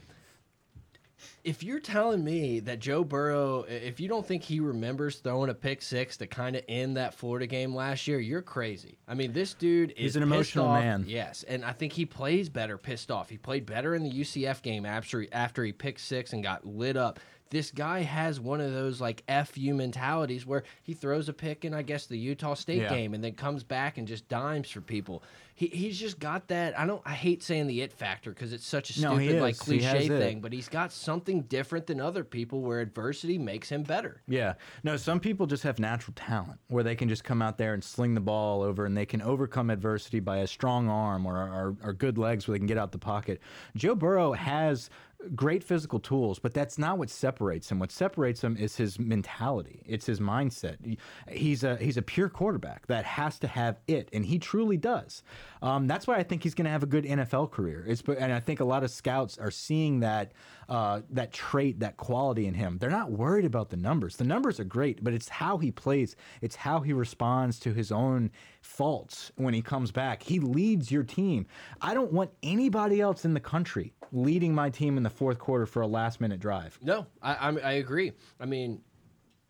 [1.44, 5.54] if you're telling me that Joe Burrow, if you don't think he remembers throwing a
[5.54, 8.98] pick six to kind of end that Florida game last year, you're crazy.
[9.08, 10.80] I mean, this dude is He's an emotional off.
[10.80, 11.04] man.
[11.06, 13.28] Yes, and I think he plays better pissed off.
[13.28, 16.96] He played better in the UCF game after after he picked six and got lit
[16.96, 17.20] up.
[17.50, 21.74] This guy has one of those like fu mentalities where he throws a pick in
[21.74, 22.88] I guess the Utah State Yeah.
[22.88, 25.22] game and then comes back and just dimes for people.
[25.62, 26.76] He, he's just got that.
[26.76, 27.00] I don't.
[27.04, 29.62] I hate saying the it factor because it's such a No, stupid like is.
[29.62, 30.18] He has cliche it.
[30.18, 34.22] thing, but he's got something different than other people where adversity makes him better.
[34.26, 34.54] Yeah.
[34.82, 37.84] No, some people just have natural talent where they can just come out there and
[37.84, 41.76] sling the ball over and they can overcome adversity by a strong arm or, or,
[41.84, 43.40] or good legs where they can get out the pocket.
[43.76, 44.90] Joe Burrow has
[45.34, 47.78] great physical tools, but that's not what separates him.
[47.78, 49.82] What separates him is his mentality.
[49.86, 50.98] It's his mindset.
[51.30, 55.22] He's a he's a pure quarterback that has to have it, and he truly does.
[55.60, 57.84] Um, that's why I think he's going to have a good NFL career.
[57.86, 60.32] It's and I think a lot of scouts are seeing that
[60.68, 62.78] uh, that trait, that quality in him.
[62.78, 64.16] They're not worried about the numbers.
[64.16, 66.16] The numbers are great, but it's how he plays.
[66.40, 68.30] It's how he responds to his own
[68.60, 70.22] faults when he comes back.
[70.22, 71.46] He leads your team.
[71.80, 75.66] I don't want anybody else in the country leading my team in the fourth quarter
[75.66, 76.78] for a last minute drive.
[76.82, 78.12] No, I, I I agree.
[78.38, 78.80] I mean,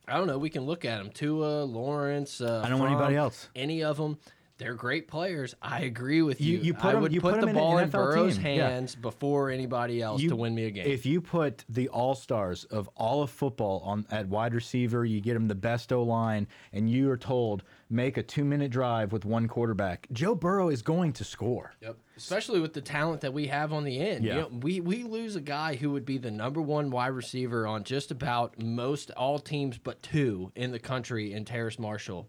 [0.08, 0.38] I don't know.
[0.38, 1.10] We can look at them.
[1.10, 2.40] Tua, Lawrence.
[2.40, 3.48] Uh, I don't want anybody else.
[3.54, 4.18] Any of them.
[4.62, 5.54] They're great players.
[5.60, 6.58] I agree with you.
[6.58, 8.56] You- you put I would you put, put the in ball in NFL Burrow's team.
[8.56, 8.68] Yeah.
[8.70, 10.86] hands before anybody else You- to win me a game.
[10.86, 15.20] If you put the all stars of all of football on at wide receiver, you
[15.20, 19.12] get them the best O line, and you are told make a two minute drive
[19.12, 20.06] with one quarterback.
[20.12, 21.74] Joe Burrow is going to score.
[21.82, 21.96] Yep.
[22.16, 24.24] Especially with the talent that we have on the end.
[24.24, 24.34] Yeah.
[24.34, 27.66] You know, we we lose a guy who would be the number one wide receiver
[27.66, 32.26] on just about most all teams but two in the country in Terrace Marshall.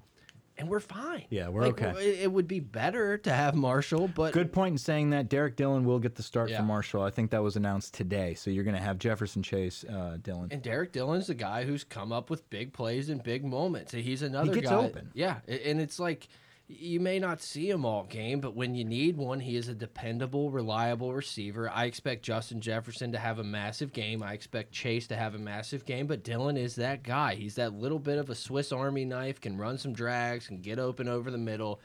[0.57, 1.25] And we're fine.
[1.29, 2.21] Yeah, we're Like, okay.
[2.21, 5.27] It, would be better to have Marshall, but Good point in saying that.
[5.27, 6.57] Derrick Dillon will get the start Yeah.
[6.57, 7.01] for Marshall.
[7.01, 8.35] I think that was announced today.
[8.35, 10.49] So you're going to have Jefferson Chase, uh, Dillon.
[10.51, 13.93] And Derrick Dillon's the guy who's come up with big plays and big moments.
[13.93, 14.75] He's another he gets guy.
[14.77, 15.09] open.
[15.13, 16.27] Yeah, and it's like
[16.67, 19.75] you may not see him all game, but when you need one, he is a
[19.75, 21.69] dependable, reliable receiver.
[21.69, 24.23] I expect Justin Jefferson to have a massive game.
[24.23, 27.35] I expect Chase to have a massive game, but Dillon is that guy.
[27.35, 30.79] He's that little bit of a Swiss Army knife, can run some drags, can get
[30.79, 31.81] open over the middle.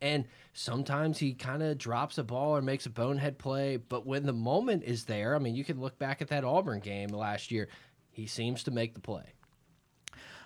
[0.00, 0.24] And
[0.54, 3.76] sometimes he kind of drops a ball or makes a bonehead play.
[3.76, 6.80] But when the moment is there, I mean, you can look back at that Auburn
[6.80, 7.68] game last year.
[8.10, 9.34] He seems to make the play.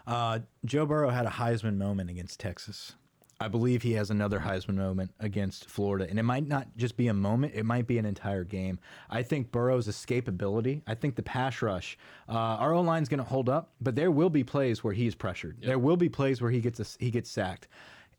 [0.06, 2.94] Uh, Joe Burrow had a Heisman moment against Texas.
[3.40, 7.08] I believe he has another Heisman moment against Florida, and it might not just be
[7.08, 8.78] a moment; it might be an entire game.
[9.10, 10.82] I think Burrow's escapability.
[10.86, 11.98] I think the pass rush.
[12.28, 15.14] Uh, our O line's going to hold up, but there will be plays where he's
[15.14, 15.58] pressured.
[15.62, 17.68] There will be plays where he gets a, he gets sacked.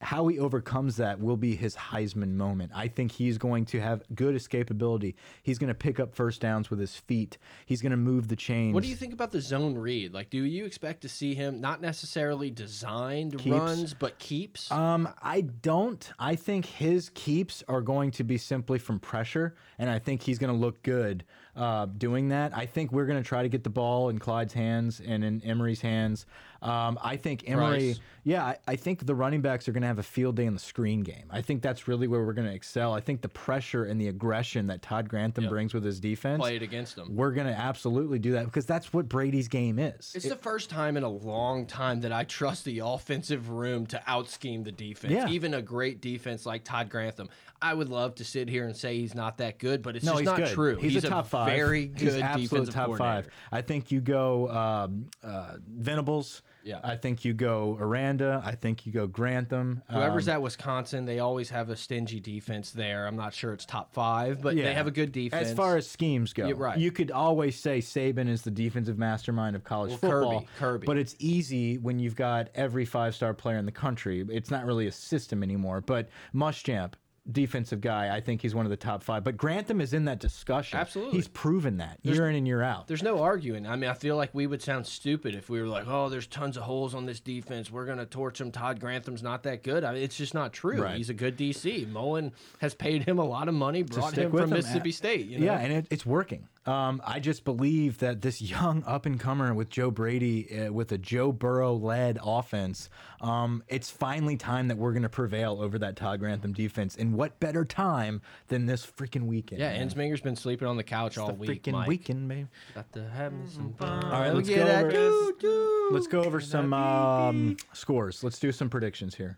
[0.06, 2.72] How he overcomes that will be his Heisman moment.
[2.76, 5.16] I think he's going to have good escapability.
[5.41, 7.39] He's going to pick up first downs with his feet.
[7.66, 8.76] He's going to move the chains.
[8.76, 10.14] What do you think about the zone read?
[10.14, 13.47] Like, do you expect to see him not necessarily designed Keeps.
[13.47, 14.72] runs, but keeps?
[14.72, 16.08] Um, I don't.
[16.20, 20.38] I think his keeps are going to be simply from pressure, and I think he's
[20.38, 21.26] going to look good
[21.56, 22.56] uh, doing that.
[22.56, 25.41] I think we're going to try to get the ball in Clyde's hands and in
[25.43, 26.26] Emery's hands.
[26.62, 27.99] Um, I think Emery, Price.
[28.24, 30.53] yeah, I, I think the running backs are going to have a field day in
[30.53, 31.26] the screen game.
[31.30, 32.93] I think that's really where we're going to excel.
[32.93, 36.56] I think the pressure and the aggression that Todd Grantham brings with his defense, Play
[36.56, 37.16] it against them.
[37.16, 40.14] we're going to absolutely do that because that's what Brady's game is.
[40.16, 44.01] It's the first time in a long time that I trust the offensive room to
[44.08, 45.14] out scheme the defense.
[45.14, 45.28] Yeah.
[45.30, 47.30] Even a great defense like Todd Grantham.
[47.62, 50.12] I would love to sit here and say he's not that good, but it's No,
[50.14, 50.47] just he's not good.
[50.49, 50.76] true.
[50.78, 51.56] He's, a top five.
[51.56, 53.24] very He's good absolute defensive top coordinator.
[53.24, 53.30] five.
[53.51, 56.41] I think you go um, uh, Venables.
[56.66, 56.80] Yeah.
[56.84, 58.41] I think you go Aranda.
[58.43, 59.84] I think you go Grantham.
[59.89, 63.05] Whoever's Um, at Wisconsin, they always have a stingy defense there.
[63.05, 64.66] I'm not sure it's top five, but yeah.
[64.66, 65.49] they have a good defense.
[65.49, 66.78] As far as schemes go, You're right.
[66.78, 70.39] you could always say Saban is the defensive mastermind of college Well, football.
[70.41, 70.86] Kirby, Kirby.
[70.88, 74.26] But it's easy when you've got every five star player in the country.
[74.30, 75.82] It's not really a system anymore.
[75.82, 76.93] But Muschamp,
[77.32, 79.23] defensive guy, I think he's one of the top five.
[79.23, 80.80] But Grantham is in that discussion.
[80.80, 81.17] Absolutely.
[81.17, 82.88] He's proven that year in and year out.
[82.88, 83.65] There's no arguing.
[83.67, 86.28] I mean, I feel like we would sound stupid if we were like, "Oh, there's
[86.28, 87.71] tons of holes on this defense.
[87.71, 88.51] We're gonna torch him.
[88.51, 90.82] Todd Grantham's not that good." I mean, it's just not true.
[90.82, 90.97] Right.
[90.97, 91.88] He's a good DC.
[91.91, 94.49] Mullen has paid him a lot of money, brought him from him.
[94.51, 95.28] Mississippi State.
[95.28, 95.45] You know?
[95.45, 96.47] Yeah, and it, it's working.
[96.68, 100.91] Um, I just believe that this young up and comer with Joe Brady, uh, with
[100.91, 102.89] a Joe Burrow led offense,
[103.22, 106.95] um, it's finally time that we're going to prevail over that Todd Grantham defense.
[106.95, 109.61] And what better time than this freaking weekend?
[109.61, 109.74] yeah.
[109.74, 109.88] man?
[109.89, 111.63] Ensminger's been sleeping on the couch all the week.
[111.63, 111.88] freaking Mike.
[111.88, 112.47] weekend, babe.
[112.74, 114.03] Got to have me some fun.
[114.05, 115.89] All right, Let me let's get go that over- doo-doo.
[115.91, 118.24] Let's go over some um, scores.
[118.24, 119.38] Let's do some predictions here.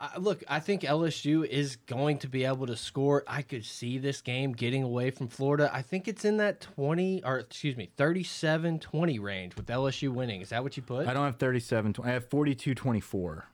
[0.00, 3.24] I, look, I think LSU is going to be able to score.
[3.26, 5.68] I could see this game getting away from Florida.
[5.72, 10.40] I think it's in that 20 or excuse me, 37-20 range with LSU winning.
[10.40, 11.08] Is that what you put?
[11.08, 11.96] I don't have 37.
[12.04, 13.46] I have 42 24.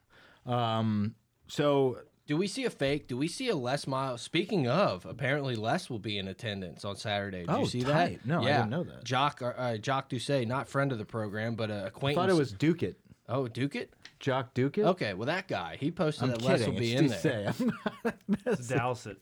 [0.46, 1.14] Um,
[1.46, 3.06] so Do we see a fake?
[3.08, 4.20] Do we see a Les Miles?
[4.20, 7.40] Speaking of, apparently Les will be in attendance on Saturday.
[7.40, 8.20] Did Oh, you see tight.
[8.22, 8.26] that?
[8.26, 8.56] No, I yeah.
[8.58, 9.04] didn't know that.
[9.04, 12.18] Jock, uh, uh, Jock Doucet, not friend of the program, but a I acquaintance.
[12.18, 12.98] I thought it was Duke it.
[13.28, 13.92] Oh, Duke it?
[14.20, 14.82] Jock Duke it?
[14.84, 16.74] Okay, well that guy, he posted I'm that Les kidding.
[16.74, 17.22] will be it's in Duce.
[17.22, 17.54] there.
[18.04, 19.16] I'm not Dowsett.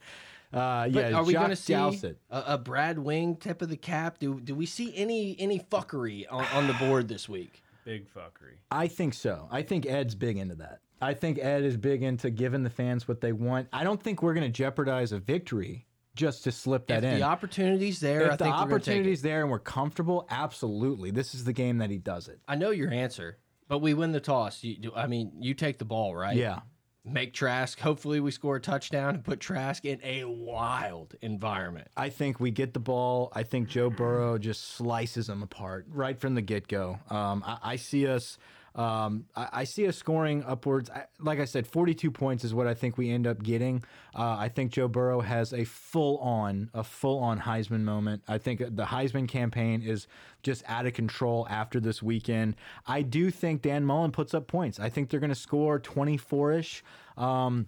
[0.53, 2.18] Uh, But yeah, are we Jock going to see Dowsett.
[2.30, 4.18] a, a Brad Wing tip of the cap?
[4.18, 7.62] Do do we see any any fuckery on, on the board this week?
[7.84, 8.59] Big fuckery.
[8.70, 9.48] I think so.
[9.50, 10.80] I think Ed's big into that.
[11.00, 13.66] I think Ed is big into giving the fans what they want.
[13.72, 17.18] I don't think we're going to jeopardize a victory just to slip that if in.
[17.18, 18.72] the opportunity's there, I the think we're take it.
[18.74, 21.11] opportunity's there and we're comfortable, absolutely.
[21.11, 22.38] This is the game that he does it.
[22.46, 23.38] I know your answer,
[23.73, 24.62] but we win the toss.
[24.62, 26.37] You, I mean, you take the ball, right?
[26.37, 26.59] Yeah.
[27.07, 27.81] Make Trask.
[27.81, 31.89] Hopefully, we score a touchdown and put Trask in a wild environment.
[31.97, 33.33] I think we get the ball.
[33.33, 36.99] I think Joe Burrow just slices them apart right from the get go.
[37.09, 38.37] Um, I, I see us.
[38.75, 40.91] Um, I, I see us scoring upwards.
[40.91, 43.85] I, like I said, 42 points is what I think we end up getting.
[44.14, 48.23] Uh, I think Joe Burrow has a full on, a full on Heisman moment.
[48.29, 50.07] I think the Heisman campaign is
[50.43, 52.57] just out of control after this weekend.
[52.87, 54.81] I do think Dan Mullen puts up points.
[54.81, 56.85] I think they're going to score 24 ish.
[57.16, 57.66] Um,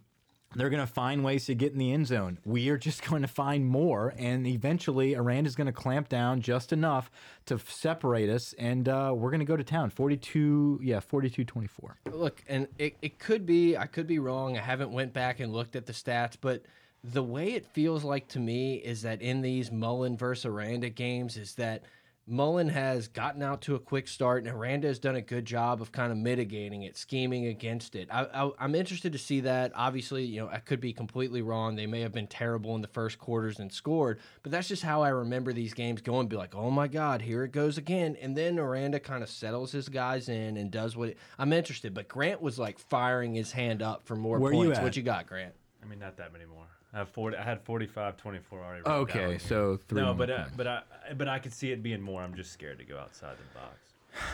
[0.54, 2.38] they're going to find ways to get in the end zone.
[2.44, 6.72] We are just going to find more, and eventually, Aranda's going to clamp down just
[6.72, 7.10] enough
[7.46, 9.90] to separate us, and uh, we're going to go to town.
[9.90, 11.96] 42, yeah, 42 24.
[12.12, 14.56] Look, and it, it could be I could be wrong.
[14.56, 16.62] I haven't went back and looked at the stats, but
[17.02, 21.36] the way it feels like to me is that in these Mullen versus Aranda games
[21.36, 21.82] is that
[22.26, 25.82] Mullen has gotten out to a quick start, and Aranda has done a good job
[25.82, 28.08] of kind of mitigating it, scheming against it.
[28.10, 29.72] I, I, I'm interested to see that.
[29.74, 31.76] Obviously, you know, I could be completely wrong.
[31.76, 35.02] They may have been terrible in the first quarters and scored, but that's just how
[35.02, 36.28] I remember these games going.
[36.28, 38.16] Be like, oh my God, here it goes again.
[38.20, 41.92] And then Aranda kind of settles his guys in and does what it, I'm interested.
[41.92, 44.78] But Grant was like firing his hand up for more Where you points.
[44.78, 44.84] at?
[44.84, 45.52] What you got, Grant?
[45.82, 46.64] I mean, not that many more.
[46.94, 47.36] I have forty.
[47.36, 48.78] I had 45, 24 already.
[48.78, 49.38] written Okay, down.
[49.40, 50.56] so three no, more but uh, points.
[50.56, 50.82] but I
[51.16, 52.22] but I could see it being more.
[52.22, 53.76] I'm just scared to go outside the box.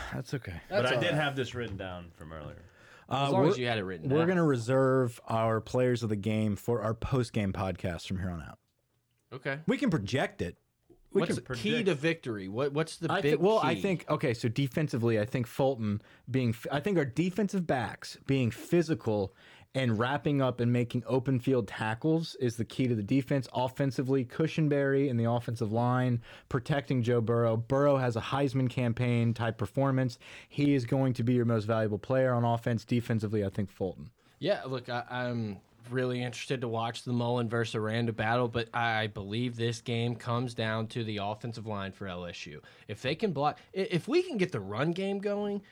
[0.14, 0.60] That's okay.
[0.68, 1.14] but I all did right.
[1.20, 2.62] have this written down from earlier.
[3.08, 4.14] As Uh, long we're as you had it written down.
[4.14, 4.28] we're down.
[4.28, 8.30] going to reserve our players of the game for our post game podcast from here
[8.30, 8.58] on out.
[9.32, 9.58] Okay.
[9.66, 10.56] We can project it.
[11.12, 11.88] We What's can the key predict.
[11.88, 12.46] to victory?
[12.48, 13.42] What What's the I big think.
[13.42, 13.82] Well, I key?
[13.82, 14.32] think okay.
[14.32, 16.54] So defensively, I think Fulton being.
[16.70, 19.34] I think our defensive backs being physical
[19.74, 23.48] and wrapping up and making open field tackles is the key to the defense.
[23.54, 27.56] Offensively, Cushenberry in the offensive line protecting Joe Burrow.
[27.56, 30.18] Burrow has a Heisman campaign type performance.
[30.48, 32.84] He is going to be your most valuable player on offense.
[32.84, 34.10] Defensively, I think Fulton.
[34.40, 39.08] Yeah, look, I, I'm really interested to watch the Mullen versus Aranda battle, but I
[39.08, 42.60] believe this game comes down to the offensive line for LSU.
[42.88, 45.62] If they can block, if we can get the run game going,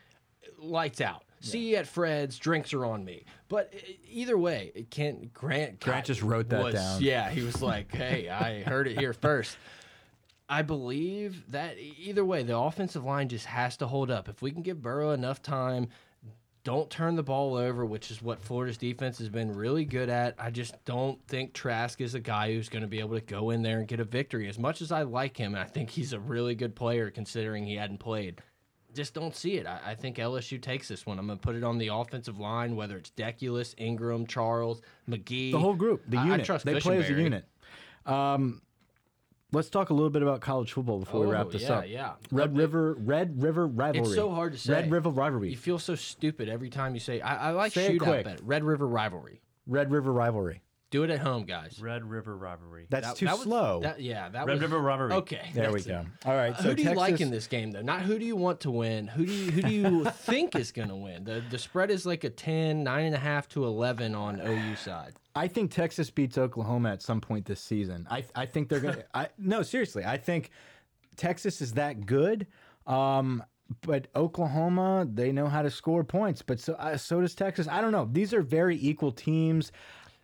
[0.59, 1.25] lights out.
[1.41, 2.39] See you at Fred's.
[2.39, 3.25] Drinks are on me.
[3.49, 5.33] But e- either way, it can't.
[5.33, 5.81] Grant.
[5.81, 7.01] Grant just wrote that was- down.
[7.03, 9.57] Yeah, he was like, "Hey, I heard it here first.
[10.49, 14.29] I believe that either way, the offensive line just has to hold up.
[14.29, 15.89] If we can give Burrow enough time,
[16.65, 20.35] don't turn the ball over, which is what Florida's defense has been really good at.
[20.39, 23.51] I just don't think Trask is a guy who's going to be able to go
[23.51, 24.49] in there and get a victory.
[24.49, 27.77] As much as I like him, I think he's a really good player considering he
[27.77, 28.41] hadn't played.
[28.95, 29.67] Just don't see it.
[29.67, 31.19] I, I think LSU takes this one.
[31.19, 35.53] I'm going to put it on the offensive line, whether it's Deculus, Ingram, Charles, Magee.
[35.53, 36.47] The whole group, the I- I unit.
[36.47, 37.45] trust they play as a unit.
[38.07, 38.63] Um,
[39.53, 41.85] let's talk a little bit about college football before we Oh, wrap this yeah, up.
[41.89, 42.13] yeah.
[42.33, 44.07] Red Look, River, Red River rivalry.
[44.07, 44.73] It's so hard to say.
[44.73, 45.51] Red River rivalry.
[45.51, 47.21] You feel so stupid every time you say.
[47.21, 48.37] I, I like Say shootout better.
[48.43, 49.43] Red River rivalry.
[49.67, 50.63] Red River rivalry.
[50.91, 51.79] Do it at home, guys.
[51.83, 52.87] Red River rivalry.
[52.89, 53.81] That's That- too that was- slow.
[53.83, 55.13] that- yeah, that Red was River rivalry.
[55.13, 56.01] Okay, there we that's go.
[56.01, 56.07] it.
[56.27, 56.57] All right.
[56.57, 57.83] So who do you like in this game though?
[57.83, 59.07] Not who do you want to win.
[59.09, 61.25] Who do you who do you think is going to win?
[61.25, 64.77] The the spread is like a 10, nine and a half to eleven on OU
[64.77, 65.13] side.
[65.35, 68.07] I think Texas beats Oklahoma at some point this season.
[68.11, 69.05] I I think they're gonna.
[69.15, 70.05] I no seriously.
[70.07, 70.51] I think
[71.17, 72.47] Texas is that good.
[72.87, 73.45] Um,
[73.83, 76.41] but Oklahoma, they know how to score points.
[76.41, 77.69] But so uh, so does Texas.
[77.69, 78.09] I don't know.
[78.11, 79.71] These are very equal teams.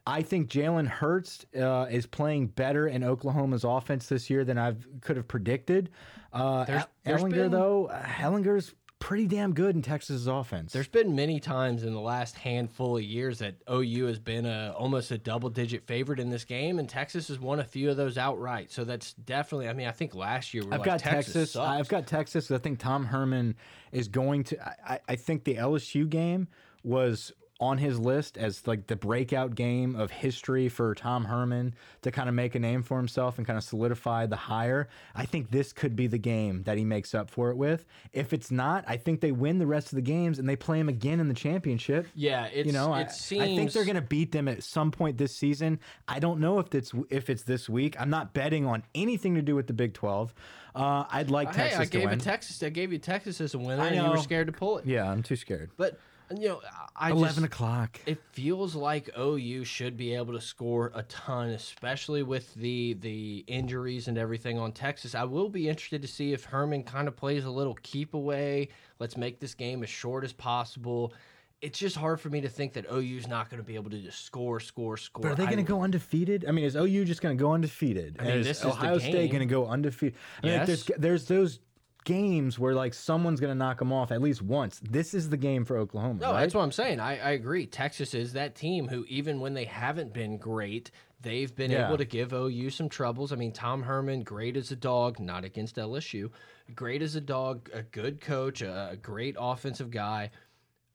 [0.06, 4.74] I think Jalen Hurts uh, is playing better in Oklahoma's offense this year than I
[5.00, 5.90] could have predicted.
[6.32, 10.72] Uh, There's- there's Ehlinger, been- though, Ehlinger's pretty damn good in Texas's offense.
[10.72, 14.72] There's been many times in the last handful of years that OU has been a
[14.76, 17.98] almost a double digit favorite in this game, and Texas has won a few of
[17.98, 18.70] those outright.
[18.72, 19.68] So that's definitely.
[19.68, 21.34] I mean, I think last year we were I've like, got Texas.
[21.34, 21.56] Texas.
[21.56, 22.50] I've got Texas.
[22.50, 23.56] I think Tom Herman
[23.92, 24.66] is going to.
[24.68, 26.48] I, I- I think the LSU game
[26.82, 27.30] was
[27.64, 32.28] on his list as like the breakout game of history for Tom Herman to kind
[32.28, 34.88] of make a name for himself and kind of solidify the hire.
[35.14, 37.86] I think this could be the game that he makes up for it with.
[38.12, 40.78] If it's not, I think they win the rest of the games and they play
[40.78, 42.06] him again in the championship.
[42.14, 43.42] Yeah, it's you know, I, seems.
[43.42, 45.80] I think they're going to beat them at some point this season.
[46.06, 47.96] I don't know if it's if it's this week.
[47.98, 50.34] I'm not betting on anything to do with the Big 12.
[50.74, 52.18] Uh, I'd like Hey, Texas I to gave win.
[52.18, 52.62] it Texas.
[52.62, 54.86] I gave you Texas as a winner, I and you were scared to pull it.
[54.86, 55.70] yeah, I'm too scared.
[55.76, 55.98] But
[56.30, 56.60] you know,
[56.96, 58.00] I Eleven just, o'clock.
[58.06, 63.44] It feels like OU should be able to score a ton, especially with the the
[63.46, 65.14] injuries and everything on Texas.
[65.14, 68.68] I will be interested to see if Herman kind of plays a little keep away.
[68.98, 71.12] Let's make this game as short as possible.
[71.60, 73.98] it's just hard for me to think that OU's not going to be able to
[73.98, 75.22] just score, score, score.
[75.22, 76.44] But are they going to go undefeated?
[76.46, 78.16] I mean, is OU just going to go undefeated?
[78.18, 80.14] I mean, And this is Ohio State going to go undefeated?
[80.42, 80.84] I mean, like, Yes.
[80.84, 81.60] there's there's those
[82.04, 84.80] games where like someone's going to knock them off at least once.
[84.82, 86.20] This is the game for Oklahoma.
[86.20, 86.40] No, right?
[86.40, 87.00] that's what I'm saying.
[87.00, 87.66] I, I agree.
[87.66, 90.90] Texas is that team who, even when they haven't been great,
[91.20, 91.86] they've been Yeah.
[91.88, 93.32] able to give OU some troubles.
[93.32, 96.30] I mean, Tom Herman, great as a dog, not against LSU.
[96.74, 100.30] Great as a dog, a good coach, a, a great offensive guy.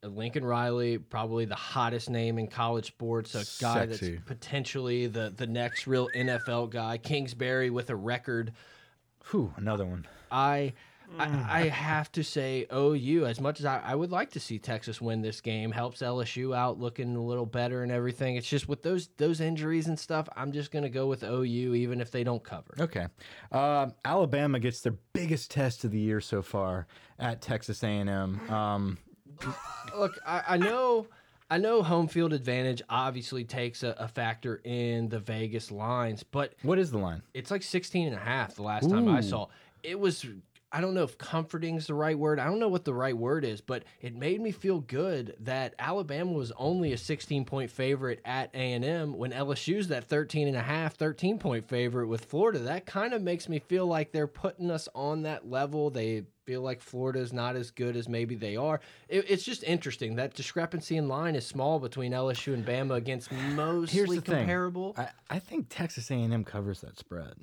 [0.01, 4.11] Lincoln Riley, probably the hottest name in college sports, a guy Sexy.
[4.11, 6.97] that's potentially the the next real NFL guy.
[6.97, 8.53] Kingsbury with a record.
[9.31, 10.07] Whew, another one.
[10.31, 10.71] I,
[11.17, 14.59] I I have to say OU as much as I, I would like to see
[14.59, 18.35] Texas win this game helps LSU out looking a little better and everything.
[18.35, 22.01] It's just with those those injuries and stuff, I'm just gonna go with OU even
[22.01, 22.75] if they don't cover.
[22.79, 23.07] Okay,
[23.51, 26.87] uh, Alabama gets their biggest test of the year so far
[27.17, 28.39] at Texas A&M.
[28.49, 28.97] Um,
[29.97, 31.07] Look, I, I know
[31.49, 36.53] I know home field advantage obviously takes a, a factor in the Vegas lines, but
[36.61, 37.23] what is the line?
[37.33, 39.47] it's like 16 and a half the last time I saw.
[39.81, 40.25] It was
[40.71, 42.39] I don't know if comforting is the right word.
[42.39, 45.73] I don't know what the right word is, but it made me feel good that
[45.79, 50.61] Alabama was only a 16 point favorite at A&M when LSU's that 13 and a
[50.61, 52.59] half, 13 point favorite with Florida.
[52.59, 55.89] That kind of makes me feel like they're putting us on that level.
[55.89, 58.79] They feel like Florida's not as good as maybe they are.
[59.07, 60.15] It, it's just interesting.
[60.15, 64.37] That discrepancy in line is small between LSU and Bama against mostly Here's the thing.
[64.37, 64.93] comparable.
[64.97, 67.35] I, I think Texas A&M covers that spread.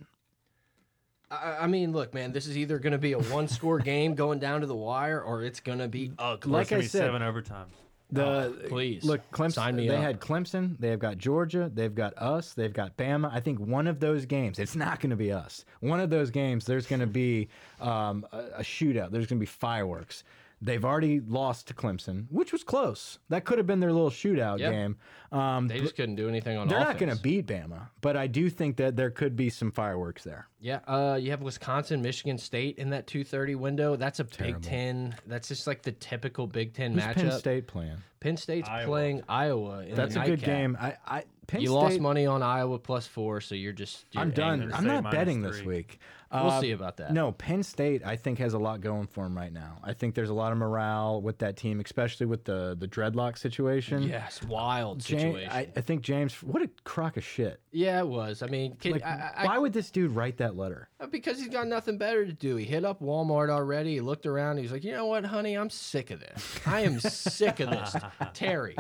[1.31, 4.15] I, I mean, look, man, this is either going to be a one score game
[4.15, 6.53] going down to the wire or it's going to be ugly.
[6.53, 7.67] Like It's I be said- seven overtime.
[8.13, 9.53] The Oh, please, look, Clemson.
[9.55, 10.01] sign me they up.
[10.03, 10.79] had Clemson.
[10.79, 11.69] They've got Georgia.
[11.75, 12.53] They've got us.
[12.53, 13.29] They've got Bama.
[13.33, 14.61] I think one of those games.
[14.61, 15.65] It's not going to be us.
[15.81, 16.65] One of those games.
[16.67, 17.49] There's going to be
[17.81, 19.11] um, a, a shootout.
[19.11, 20.23] There's going to be fireworks.
[20.63, 23.19] They've already lost to Clemson, which was close.
[23.29, 24.71] That could have been their little shootout Yep.
[24.73, 24.97] game.
[25.33, 26.95] Um, they just couldn't do anything on they're offense.
[27.01, 30.23] not going to beat Bama, but I do think that there could be some fireworks
[30.23, 30.47] there.
[30.59, 33.95] Yeah, uh, you have Wisconsin, Michigan State in that two thirty window.
[33.97, 35.15] That's a Big Ten.
[35.27, 37.15] That's just like the typical Big Ten Who's matchup.
[37.15, 37.97] Penn State playing?
[38.21, 38.87] Penn State's Iowa.
[38.87, 39.85] playing Iowa.
[39.85, 40.47] In That's the a good nightcap.
[40.47, 40.79] game.
[40.81, 44.05] I, I Penn You State, lost money on Iowa plus four, so you're just.
[44.13, 44.63] You're I'm done.
[44.63, 45.67] I'm State not minus betting this three.
[45.77, 46.01] week.
[46.33, 47.13] We'll Uh, see about that.
[47.13, 49.79] No, Penn State, I think, has a lot going for them right now.
[49.85, 53.39] I think there's a lot of morale with that team, especially with the the dreadlock
[53.39, 54.03] situation.
[54.03, 55.51] Yes, wild James, situation.
[55.53, 57.61] I, I think James, what a crock of shit.
[57.71, 58.43] yeah, it was.
[58.43, 60.89] I mean, kid, Like, I, I, why would this dude write that letter?
[61.01, 62.57] Uh, Because he's got nothing better to do.
[62.57, 63.95] He hit up Walmart already.
[63.95, 64.59] He looked around.
[64.59, 65.55] He's like, you know what, honey?
[65.55, 66.61] I'm sick of this.
[66.67, 67.97] I am sick of this.
[68.35, 68.77] Terry.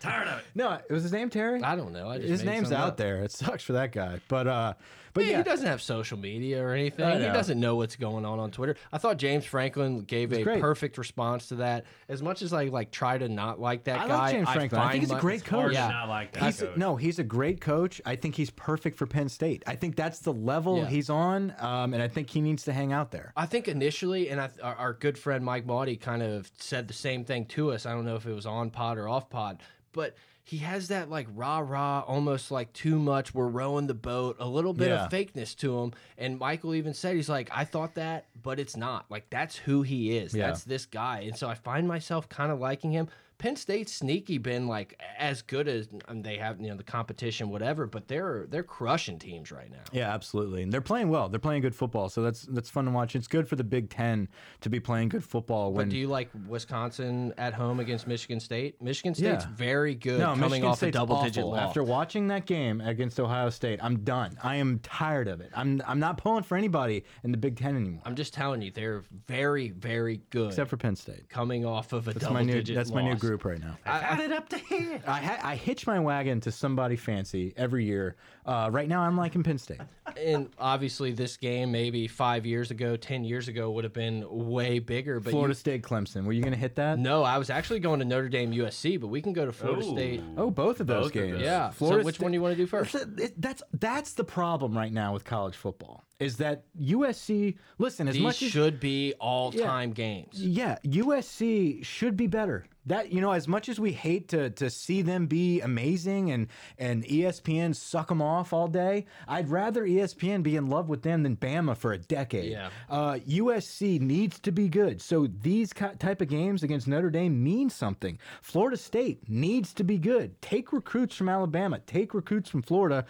[0.00, 0.44] Tired of it.
[0.54, 1.62] No, it was his name Terry.
[1.62, 2.08] I don't know.
[2.08, 2.96] I just his made name's something out up.
[2.96, 3.22] there.
[3.24, 4.74] It sucks for that guy, but uh,
[5.14, 7.04] but Yeah, yeah, he doesn't have social media or anything.
[7.10, 7.32] He know.
[7.32, 8.76] doesn't know what's going on on Twitter.
[8.92, 10.60] I thought James Franklin gave a great.
[10.60, 11.86] perfect response to that.
[12.08, 14.80] As much as I like try to not like that I like guy, James Franklin.
[14.80, 15.72] I find think he's a my- great It's hard coach.
[15.74, 15.88] to Yeah.
[15.88, 16.76] not like that He's coach.
[16.76, 18.00] no, he's a great coach.
[18.06, 19.64] I think he's perfect for Penn State.
[19.66, 20.86] I think that's the level Yeah.
[20.86, 23.32] he's on, um, and I think he needs to hang out there.
[23.36, 26.94] I think initially, and I, our, our good friend Mike Mauti kind of said the
[26.94, 27.86] same thing to us.
[27.86, 29.58] I don't know if it was on pod or off pod,
[29.92, 30.14] but
[30.44, 33.34] he has that like rah rah, almost like too much.
[33.34, 35.04] We're rowing the boat, a little bit Yeah.
[35.04, 35.92] of fakeness to him.
[36.16, 39.04] And Michael even said he's like, I thought that, but it's not.
[39.10, 40.32] Like that's who he is.
[40.34, 40.46] Yeah.
[40.46, 41.20] That's this guy.
[41.20, 43.08] And so I find myself kind of liking him.
[43.38, 47.50] Penn State's sneaky been like as good as um, they have, you know, the competition,
[47.50, 47.86] whatever.
[47.86, 49.78] But they're they're crushing teams right now.
[49.92, 50.62] Yeah, absolutely.
[50.64, 51.28] And they're playing well.
[51.28, 53.14] They're playing good football, so that's that's fun to watch.
[53.14, 54.28] It's good for the Big Ten
[54.60, 55.72] to be playing good football.
[55.72, 58.80] When But do you like Wisconsin at home against Michigan State?
[58.82, 59.50] Michigan State's Yeah.
[59.54, 61.50] very good no, coming Michigan off State's a double digit awful.
[61.52, 61.68] loss.
[61.68, 64.36] After watching that game against Ohio State, I'm done.
[64.42, 65.50] I am tired of it.
[65.54, 68.72] I'm I'm not pulling for anybody in the Big Ten anymore, I'm just telling you,
[68.72, 71.28] they're very, very good except for Penn State.
[71.28, 73.20] coming off of a That's double my new digit that's my new loss.
[73.28, 73.76] Group right now.
[73.86, 75.00] I, Got it up to here.
[75.06, 78.16] I ha I hitch my wagon to somebody fancy every year.
[78.46, 79.80] Uh, right now, I'm liking Penn State.
[80.16, 84.78] and obviously, this game maybe five years ago, ten years ago would have been way
[84.78, 85.20] bigger.
[85.20, 86.24] But Florida you, State, Clemson.
[86.24, 86.98] Were you going to hit that?
[86.98, 89.84] no, I was actually going to Notre Dame, USC, but we can go to Florida
[89.84, 89.92] Ooh.
[89.92, 90.22] State.
[90.36, 91.32] Oh, both of those Both of games.
[91.32, 91.42] those.
[91.42, 91.70] Yeah.
[91.70, 92.92] Florida so which Sta- one do you want to do first?
[93.16, 96.04] That's, that's that's the problem right now with college football.
[96.18, 97.56] Is that USC?
[97.78, 100.42] Listen, as These much as should be all time games.
[100.42, 102.64] Yeah, USC should be better.
[102.88, 106.48] That you know, as much as we hate to to see them be amazing and
[106.78, 111.22] and ESPN suck them off all day, I'd rather ESPN be in love with them
[111.22, 112.52] than Bama for a decade.
[112.52, 112.70] Yeah.
[112.88, 115.00] Uh, USC needs to be good.
[115.00, 118.18] So these type of games against Notre Dame mean something.
[118.42, 120.40] Florida State needs to be good.
[120.42, 121.80] Take recruits from Alabama.
[121.80, 123.04] Take recruits from Florida.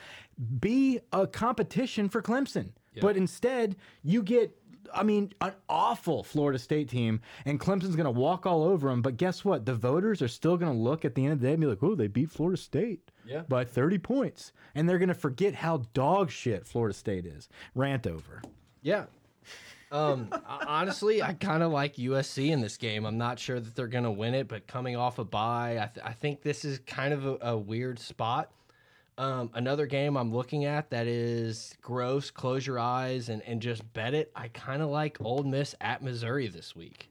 [0.61, 2.73] Be a competition for Clemson.
[3.01, 4.57] But instead, you get
[4.95, 9.03] I mean, an awful Florida State team, and Clemson's going to walk all over them.
[9.03, 9.67] But guess what?
[9.67, 11.67] The voters are still going to look at the end of the day and be
[11.67, 13.43] like, "Oh, they beat Florida State Yeah.
[13.49, 17.49] by 30 points," and they're going to forget how dog shit Florida State is.
[17.75, 18.43] Rant over.
[18.83, 19.07] Yeah.
[19.91, 20.29] Um,
[20.67, 23.05] honestly, I kind of like USC in this game.
[23.07, 25.87] I'm not sure that they're going to win it, but coming off a bye, I,
[25.87, 28.51] th I think this is kind of a, a weird spot.
[29.19, 32.31] Um, another game I'm looking at that is gross.
[32.31, 34.31] Close your eyes and, and just bet it.
[34.37, 37.11] I kind of like Ole Miss at Missouri this week.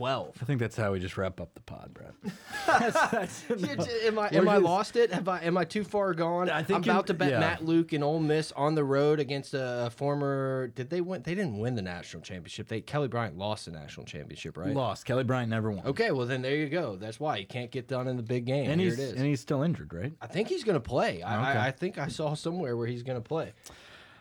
[0.00, 0.38] 12.
[0.40, 2.14] I think that's how we just wrap up the pod, Brett.
[2.66, 5.12] Yeah, j- am I We're am I just- lost it?
[5.12, 6.48] Have I am I too far gone?
[6.48, 7.40] I think I'm you- about to bet yeah.
[7.40, 10.68] Matt Luke and Ole Miss on the road against a former.
[10.74, 11.20] Did they win?
[11.22, 12.68] They didn't win the national championship.
[12.68, 14.74] They Kelly Bryant lost the national championship, right?
[14.74, 15.04] Lost.
[15.04, 15.84] Kelly Bryant never won.
[15.84, 16.96] Okay, well then there you go.
[16.96, 18.70] That's why he can't get done in the big game.
[18.70, 19.12] And Here he's it is.
[19.12, 20.12] and he's still injured, right?
[20.22, 21.22] I think he's going to play.
[21.22, 21.58] I, Okay.
[21.58, 23.52] I, I think I saw somewhere where he's going to play.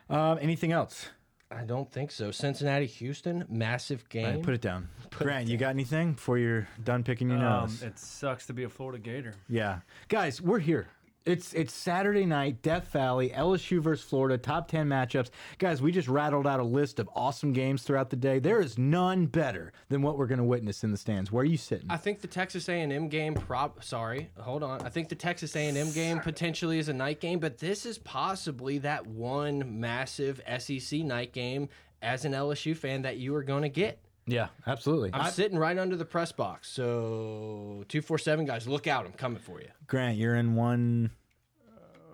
[0.10, 1.08] Um, anything else?
[1.52, 2.30] I don't think so.
[2.30, 4.26] Cincinnati, Houston, massive game.
[4.36, 4.88] right, put it down.
[5.12, 7.82] Grant, you got anything before you're done picking your Um, nose?
[7.82, 9.34] it sucks to be a Florida Gator.
[9.48, 9.80] Yeah,
[10.10, 10.88] guys, we're here.
[11.26, 15.30] It's it's Saturday night, Death Valley, LSU versus Florida, top ten matchups.
[15.58, 18.40] Guys, we just rattled out a list of awesome games throughout the day.
[18.40, 21.32] There is none better than what we're going to witness in the stands.
[21.32, 21.88] Where are you sitting?
[21.90, 24.82] I think the Texas A&M game prop sorry, hold on.
[24.82, 28.78] I think the Texas A&M game potentially is a night game, but this is possibly
[28.80, 31.68] that one massive SEC night game
[32.02, 34.00] as an LSU fan that you are going to get.
[34.32, 35.12] Yeah, absolutely.
[35.14, 36.70] I'm sitting right under the press box.
[36.70, 39.06] So 247 guys, look out.
[39.06, 39.68] I'm coming for you.
[39.88, 41.12] Grant, you're in one.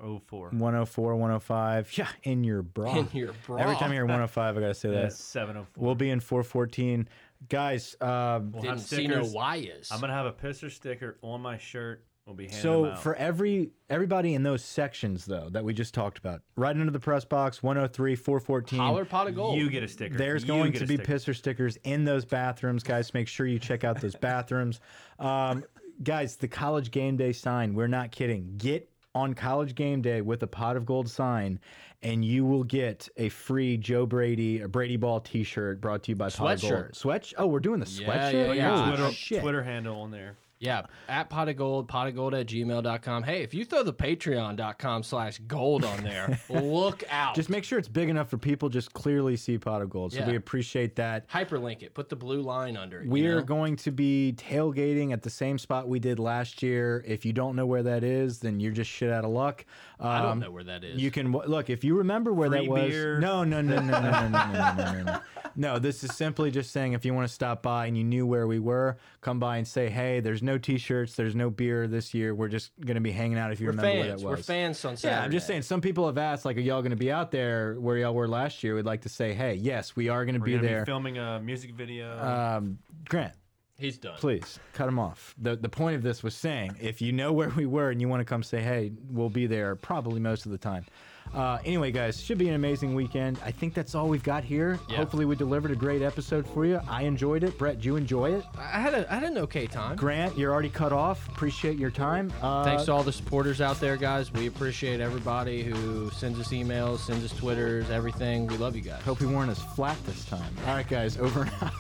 [0.04, 0.50] Oh four.
[0.50, 1.98] 104, 105.
[1.98, 2.96] Yeah, in your bra.
[2.96, 3.58] In your bra.
[3.58, 5.02] Every time you hear 105, I got to say that.
[5.04, 5.84] That's seven oh four.
[5.86, 7.08] We'll be in 414.
[7.50, 9.34] Guys, um, We'll have Didn't see no stickers.
[9.34, 9.90] wires.
[9.92, 12.04] I'm gonna have a pisser sticker on my shirt.
[12.26, 13.04] We'll be handing So them out.
[13.04, 17.00] for every everybody in those sections though that we just talked about, right into the
[17.00, 18.80] press box, 103, 414.
[18.80, 19.58] Holler pot of gold.
[19.60, 20.18] you get a sticker.
[20.18, 21.12] There's You going to be sticker.
[21.14, 23.14] pisser stickers in those bathrooms, guys.
[23.14, 24.80] Make sure you check out those bathrooms.
[25.20, 25.64] Um,
[26.04, 27.76] guys, the college game day sign.
[27.76, 28.56] We're not kidding.
[28.58, 31.60] Get on college game day with a pot of gold sign,
[32.02, 36.16] and you will get a free Joe Brady, a Brady Ball T-shirt brought to you
[36.16, 36.74] by Pot of Gold.
[36.74, 36.96] Sweatshirt.
[36.96, 37.34] Sweat.
[37.38, 38.34] Oh, we're doing the Yeah, sweatshirt.
[38.34, 38.72] yeah, Put yeah.
[38.74, 39.42] Oh, your Twitter, shit.
[39.42, 40.36] Twitter handle on there.
[40.58, 43.24] Yeah, at pot of gold, pot of gold at gmail.com.
[43.24, 47.36] Hey, if you throw the patreon.com slash gold on there, look out.
[47.36, 50.14] Just make sure it's big enough for people just clearly see pot of gold.
[50.14, 50.28] So Yeah.
[50.30, 51.28] we appreciate that.
[51.30, 51.94] hyperlink it.
[51.94, 53.08] Put the blue line under it.
[53.10, 53.44] We you are know?
[53.44, 57.04] going to be tailgating at the same spot we did last year.
[57.06, 59.66] If you don't know where that is, then you're just shit out of luck.
[60.00, 61.02] Um, I don't know where that is.
[61.02, 62.90] You can look if you remember where Free that was.
[62.90, 63.20] beer.
[63.20, 65.20] No, no, no, no, no, no, no, no, no, no, no.
[65.58, 68.28] No, this is simply just saying if you want to stop by and you knew
[68.28, 72.14] where we were, come by and say, hey, there's no T-shirts, there's no beer this
[72.14, 72.34] year.
[72.34, 74.22] We're just going to be hanging out if you We're remember where fans.
[74.22, 74.46] that We're was.
[74.46, 75.20] fans on Saturday.
[75.20, 75.64] Yeah, I'm just saying.
[75.64, 78.28] Some people have asked, like, are y'all going to be out there where y'all were
[78.28, 78.76] last year?
[78.76, 80.82] We'd like to say, hey, yes, we are going to We're be gonna there.
[80.82, 82.18] be filming a music video.
[82.20, 82.78] um,
[83.10, 83.34] Grant,
[83.78, 84.16] He's done.
[84.18, 85.36] please cut him off.
[85.38, 88.08] The the point of this was saying if you know where we were and you
[88.08, 90.86] want to come say, hey, we'll be there probably most of the time.
[91.34, 93.38] Uh, anyway, guys, should be an amazing weekend.
[93.44, 94.80] I think that's all we've got here.
[94.90, 94.98] Yeah.
[94.98, 96.80] Hopefully, we delivered a great episode for you.
[96.88, 97.58] I enjoyed it.
[97.58, 98.46] Brett, did you enjoy it?
[98.58, 99.98] I had a I had an okay time.
[99.98, 101.28] Grant, you're already cut off.
[101.28, 102.32] Appreciate your time.
[102.42, 104.32] Uh, Thanks to all the supporters out there, guys.
[104.32, 108.48] We appreciate everybody who sends us emails, sends us Twitters, everything.
[108.48, 109.02] We love you guys.
[109.04, 110.56] Hope we weren't as flat this time.
[110.68, 111.74] All right, guys, over and out.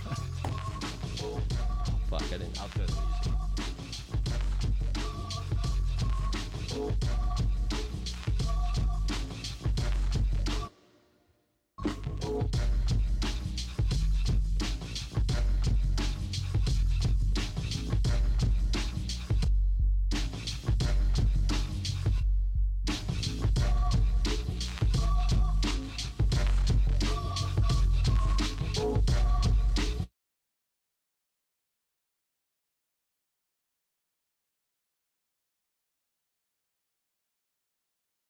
[2.10, 2.60] Fuck, I didn't.
[2.60, 2.70] I'll
[12.38, 12.75] Thank you.